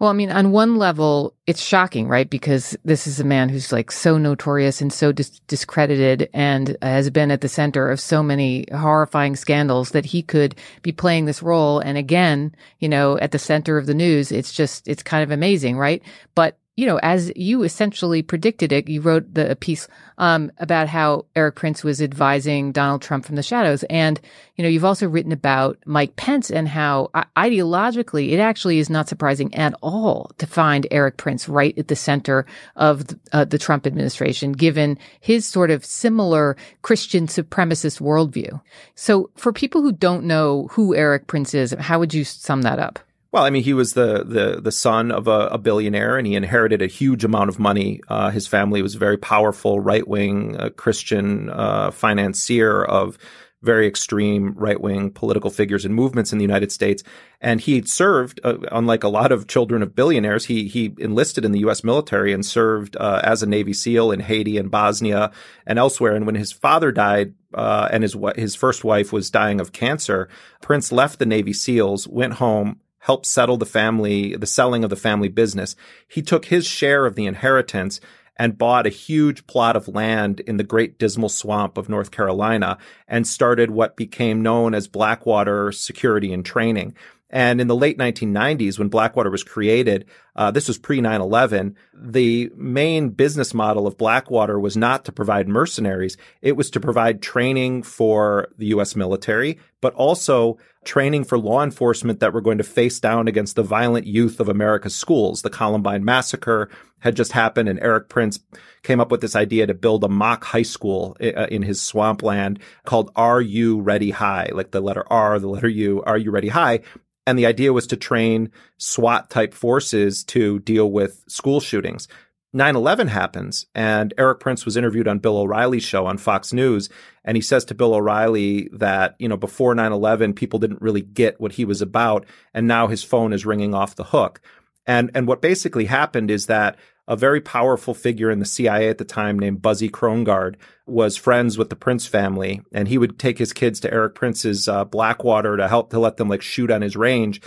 [0.00, 2.28] Well, I mean, on one level, it's shocking, right?
[2.28, 7.10] Because this is a man who's like so notorious and so dis- discredited and has
[7.10, 11.42] been at the center of so many horrifying scandals that he could be playing this
[11.42, 11.80] role.
[11.80, 15.30] And again, you know, at the center of the news, it's just, it's kind of
[15.30, 16.02] amazing, right?
[16.34, 21.26] But you know, as you essentially predicted it, you wrote the piece um, about how
[21.36, 24.18] Erik Prince was advising Donald Trump from the shadows, and
[24.56, 28.88] you know, you've also written about Mike Pence and how uh, ideologically, it actually is
[28.88, 33.44] not surprising at all to find Erik Prince right at the center of the, uh,
[33.44, 38.58] the Trump administration, given his sort of similar Christian supremacist worldview.
[38.94, 42.78] So, for people who don't know who Erik Prince is, how would you sum that
[42.78, 42.98] up?
[43.32, 46.34] Well, I mean, he was the the the son of a, a billionaire, and he
[46.34, 48.00] inherited a huge amount of money.
[48.08, 53.18] Uh, his family was a very powerful right wing uh, Christian uh, financier of
[53.62, 57.02] very extreme right wing political figures and movements in the United States.
[57.42, 61.52] And he served, uh, unlike a lot of children of billionaires, he he enlisted in
[61.52, 61.84] the U.S.
[61.84, 65.30] military and served uh, as a Navy SEAL in Haiti and Bosnia
[65.66, 66.16] and elsewhere.
[66.16, 70.28] And when his father died, uh, and his his first wife was dying of cancer,
[70.60, 74.96] Prince left the Navy SEALs, went home helped settle the family, the selling of the
[74.96, 75.76] family business.
[76.06, 78.00] He took his share of the inheritance
[78.36, 82.78] and bought a huge plot of land in the Great Dismal Swamp of North Carolina
[83.06, 86.94] and started what became known as Blackwater Security and Training.
[87.30, 91.76] And in the late 1990s, when Blackwater was created, uh, this was pre 9 11,
[91.94, 96.16] the main business model of Blackwater was not to provide mercenaries.
[96.42, 98.96] It was to provide training for the U.S.
[98.96, 103.62] military, but also training for law enforcement that were going to face down against the
[103.62, 105.42] violent youth of America's schools.
[105.42, 106.70] The Columbine massacre
[107.00, 108.40] had just happened and Erik Prince
[108.82, 112.58] came up with this idea to build a mock high school uh, in his swampland
[112.84, 114.50] called Are You Ready High?
[114.52, 116.80] Like the letter R, the letter U, Are You Ready High?
[117.26, 122.08] And the idea was to train SWAT type forces to deal with school shootings.
[122.54, 126.88] 9-11 happens and Erik Prince was interviewed on Bill O'Reilly's show on Fox News.
[127.24, 131.40] And he says to Bill O'Reilly that, you know, before 9-11, people didn't really get
[131.40, 132.26] what he was about.
[132.52, 134.40] And now his phone is ringing off the hook.
[134.86, 136.76] And, and what basically happened is that
[137.06, 140.54] a very powerful figure in the CIA at the time named Buzzy Krongard
[140.86, 144.68] was friends with the Prince family, and he would take his kids to Erik Prince's
[144.68, 147.40] uh, Blackwater to help to let them like shoot on his range.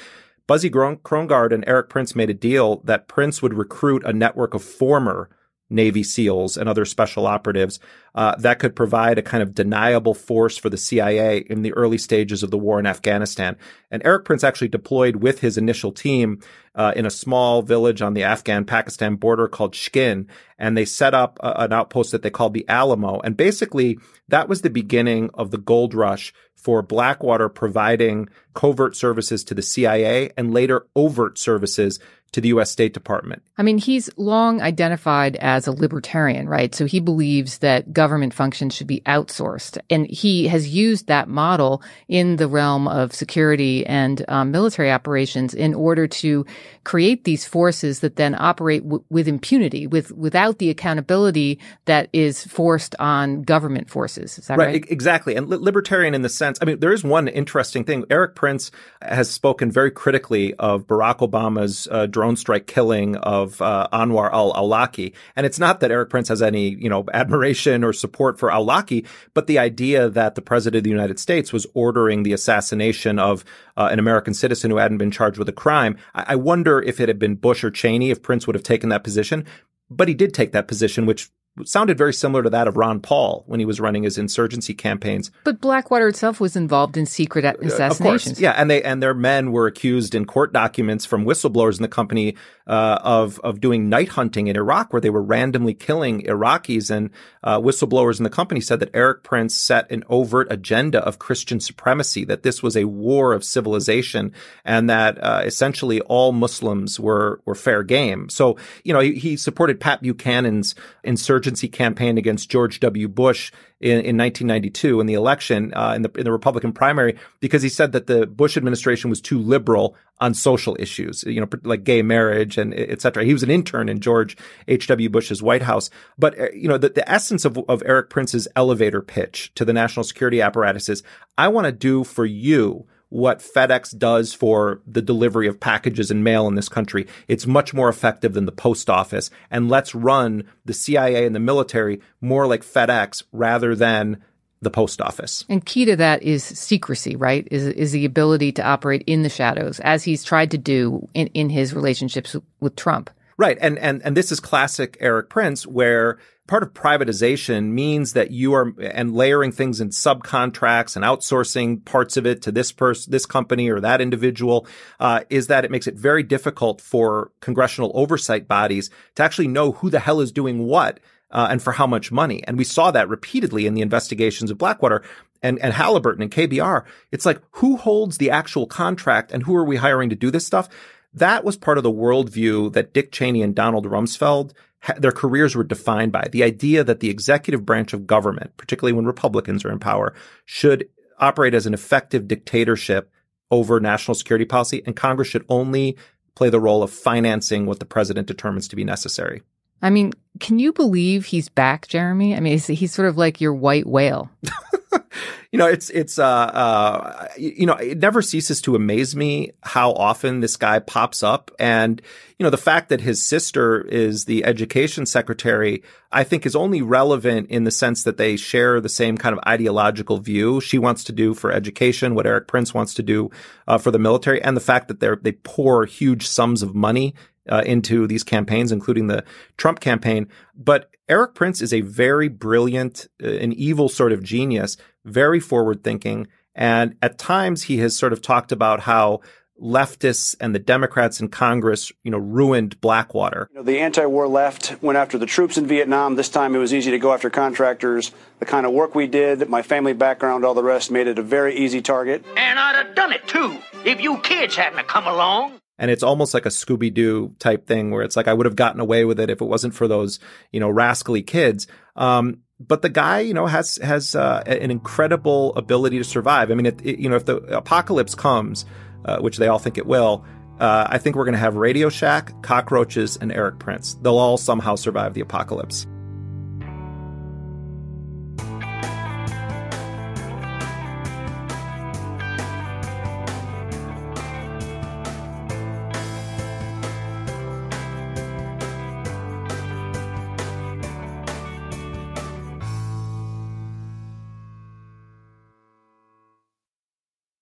[0.45, 4.63] Buzzy Krongard and Erik Prince made a deal that Prince would recruit a network of
[4.63, 5.29] former
[5.69, 7.79] Navy SEALs and other special operatives
[8.15, 11.97] uh, that could provide a kind of deniable force for the CIA in the early
[11.97, 13.57] stages of the war in Afghanistan.
[13.89, 16.39] And Erik Prince actually deployed with his initial team
[16.75, 20.27] uh, in a small village on the Afghan-Pakistan border called Shkin,
[20.59, 23.19] and they set up a, an outpost that they called the Alamo.
[23.21, 23.97] And basically,
[24.27, 29.61] that was the beginning of the gold rush for Blackwater providing covert services to the
[29.61, 31.99] CIA and later overt services
[32.33, 32.69] to the U.S.
[32.69, 33.41] State Department.
[33.57, 36.73] I mean, he's long identified as a libertarian, right?
[36.73, 39.77] So he believes that government functions should be outsourced.
[39.89, 45.53] And he has used that model in the realm of security and um, military operations
[45.53, 46.45] in order to
[46.83, 52.43] create these forces that then operate w- with impunity, with without the accountability that is
[52.45, 54.39] forced on government forces.
[54.39, 54.67] Is that right?
[54.67, 54.85] right?
[54.89, 55.35] Exactly.
[55.35, 58.05] And li- libertarian in the sense, I mean, there is one interesting thing.
[58.09, 58.71] Erik Prince
[59.01, 65.13] has spoken very critically of Barack Obama's uh, drone strike killing of uh, Anwar al-Awlaki.
[65.35, 69.05] And it's not that Erik Prince has any, you know, admiration or support for al-Awlaki,
[69.33, 73.43] but the idea that the president of the United States was ordering the assassination of
[73.75, 75.97] uh, an American citizen who hadn't been charged with a crime.
[76.15, 78.87] I-, I wonder if it had been Bush or Cheney, if Prince would have taken
[78.87, 79.45] that position.
[79.89, 81.29] But he did take that position, which
[81.65, 85.29] sounded very similar to that of Ron Paul when he was running his insurgency campaigns.
[85.43, 88.39] But Blackwater itself was involved in secret assassinations.
[88.39, 91.87] yeah, and they and their men were accused in court documents from whistleblowers in the
[91.87, 92.35] company
[92.65, 96.89] uh, of of doing night hunting in Iraq, where they were randomly killing Iraqis.
[96.89, 97.11] And
[97.43, 101.59] uh, whistleblowers in the company said that Erik Prince set an overt agenda of Christian
[101.59, 104.33] supremacy, that this was a war of civilization,
[104.65, 108.29] and that uh, essentially all Muslims were were fair game.
[108.29, 110.73] So you know he, he supported Pat Buchanan's
[111.03, 113.09] insurgency insurgency campaign against George W.
[113.09, 117.61] Bush in, in 1992 in the election uh, in the in the Republican primary because
[117.61, 121.83] he said that the Bush administration was too liberal on social issues, you know, like
[121.83, 123.25] gay marriage and et cetera.
[123.25, 124.37] He was an intern in George
[124.69, 125.09] H.W.
[125.09, 125.89] Bush's White House.
[126.17, 129.73] But, uh, you know, the, the essence of, of Erik Prince's elevator pitch to the
[129.73, 131.03] national security apparatus is
[131.37, 136.23] I want to do for you what FedEx does for the delivery of packages and
[136.23, 137.05] mail in this country.
[137.27, 139.29] It's much more effective than the post office.
[139.51, 144.23] And let's run the CIA and the military more like FedEx rather than
[144.63, 145.45] the post office.
[145.47, 147.47] And key to that is secrecy, right?
[147.51, 151.27] Is is the ability to operate in the shadows as he's tried to do in,
[151.35, 153.11] in his relationships with Trump.
[153.37, 153.59] Right.
[153.61, 156.17] And, and, and this is classic Erik Prince where
[156.47, 162.17] part of privatization means that you are, and layering things in subcontracts and outsourcing parts
[162.17, 164.67] of it to this person, this company or that individual,
[164.99, 169.71] uh, is that it makes it very difficult for congressional oversight bodies to actually know
[169.73, 170.99] who the hell is doing what.
[171.31, 172.43] Uh, and for how much money.
[172.45, 175.01] And we saw that repeatedly in the investigations of Blackwater
[175.41, 176.83] and, and Halliburton and KBR.
[177.11, 180.45] It's like, who holds the actual contract and who are we hiring to do this
[180.45, 180.69] stuff?
[181.11, 184.51] That was part of the worldview that Dick Cheney and Donald Rumsfeld
[184.97, 189.05] their careers were defined by the idea that the executive branch of government, particularly when
[189.05, 190.13] Republicans are in power,
[190.45, 190.87] should
[191.19, 193.09] operate as an effective dictatorship
[193.51, 195.97] over national security policy, and Congress should only
[196.35, 199.43] play the role of financing what the president determines to be necessary.
[199.83, 202.35] I mean, can you believe he's back, Jeremy?
[202.35, 204.31] I mean, he's sort of like your white whale.
[205.51, 209.91] you know, it's it's uh, uh, you know, it never ceases to amaze me how
[209.91, 212.01] often this guy pops up, and
[212.39, 216.81] you know, the fact that his sister is the education secretary, I think, is only
[216.81, 220.61] relevant in the sense that they share the same kind of ideological view.
[220.61, 223.29] She wants to do for education what Erik Prince wants to do
[223.67, 227.13] uh, for the military, and the fact that they they pour huge sums of money
[227.49, 229.23] uh, into these campaigns, including the
[229.57, 230.27] Trump campaign.
[230.55, 235.83] But Erik Prince is a very brilliant, uh, an evil sort of genius, very forward
[235.83, 236.27] thinking.
[236.55, 239.21] And at times he has sort of talked about how
[239.61, 243.47] leftists and the Democrats in Congress, you know, ruined Blackwater.
[243.51, 246.15] You know, the anti-war left went after the troops in Vietnam.
[246.15, 248.11] This time it was easy to go after contractors.
[248.39, 251.23] The kind of work we did, my family background, all the rest made it a
[251.23, 252.25] very easy target.
[252.35, 255.59] And I'd have done it too if you kids hadn't come along.
[255.79, 258.55] And it's almost like a Scooby Doo type thing where it's like I would have
[258.55, 260.19] gotten away with it if it wasn't for those,
[260.51, 261.67] you know, rascally kids.
[261.95, 266.51] Um, but the guy, you know, has has uh, an incredible ability to survive.
[266.51, 268.65] I mean, it, it, you know, if the apocalypse comes,
[269.05, 270.23] uh, which they all think it will,
[270.59, 273.95] uh, I think we're going to have Radio Shack, cockroaches, and Erik Prince.
[273.95, 275.87] They'll all somehow survive the apocalypse.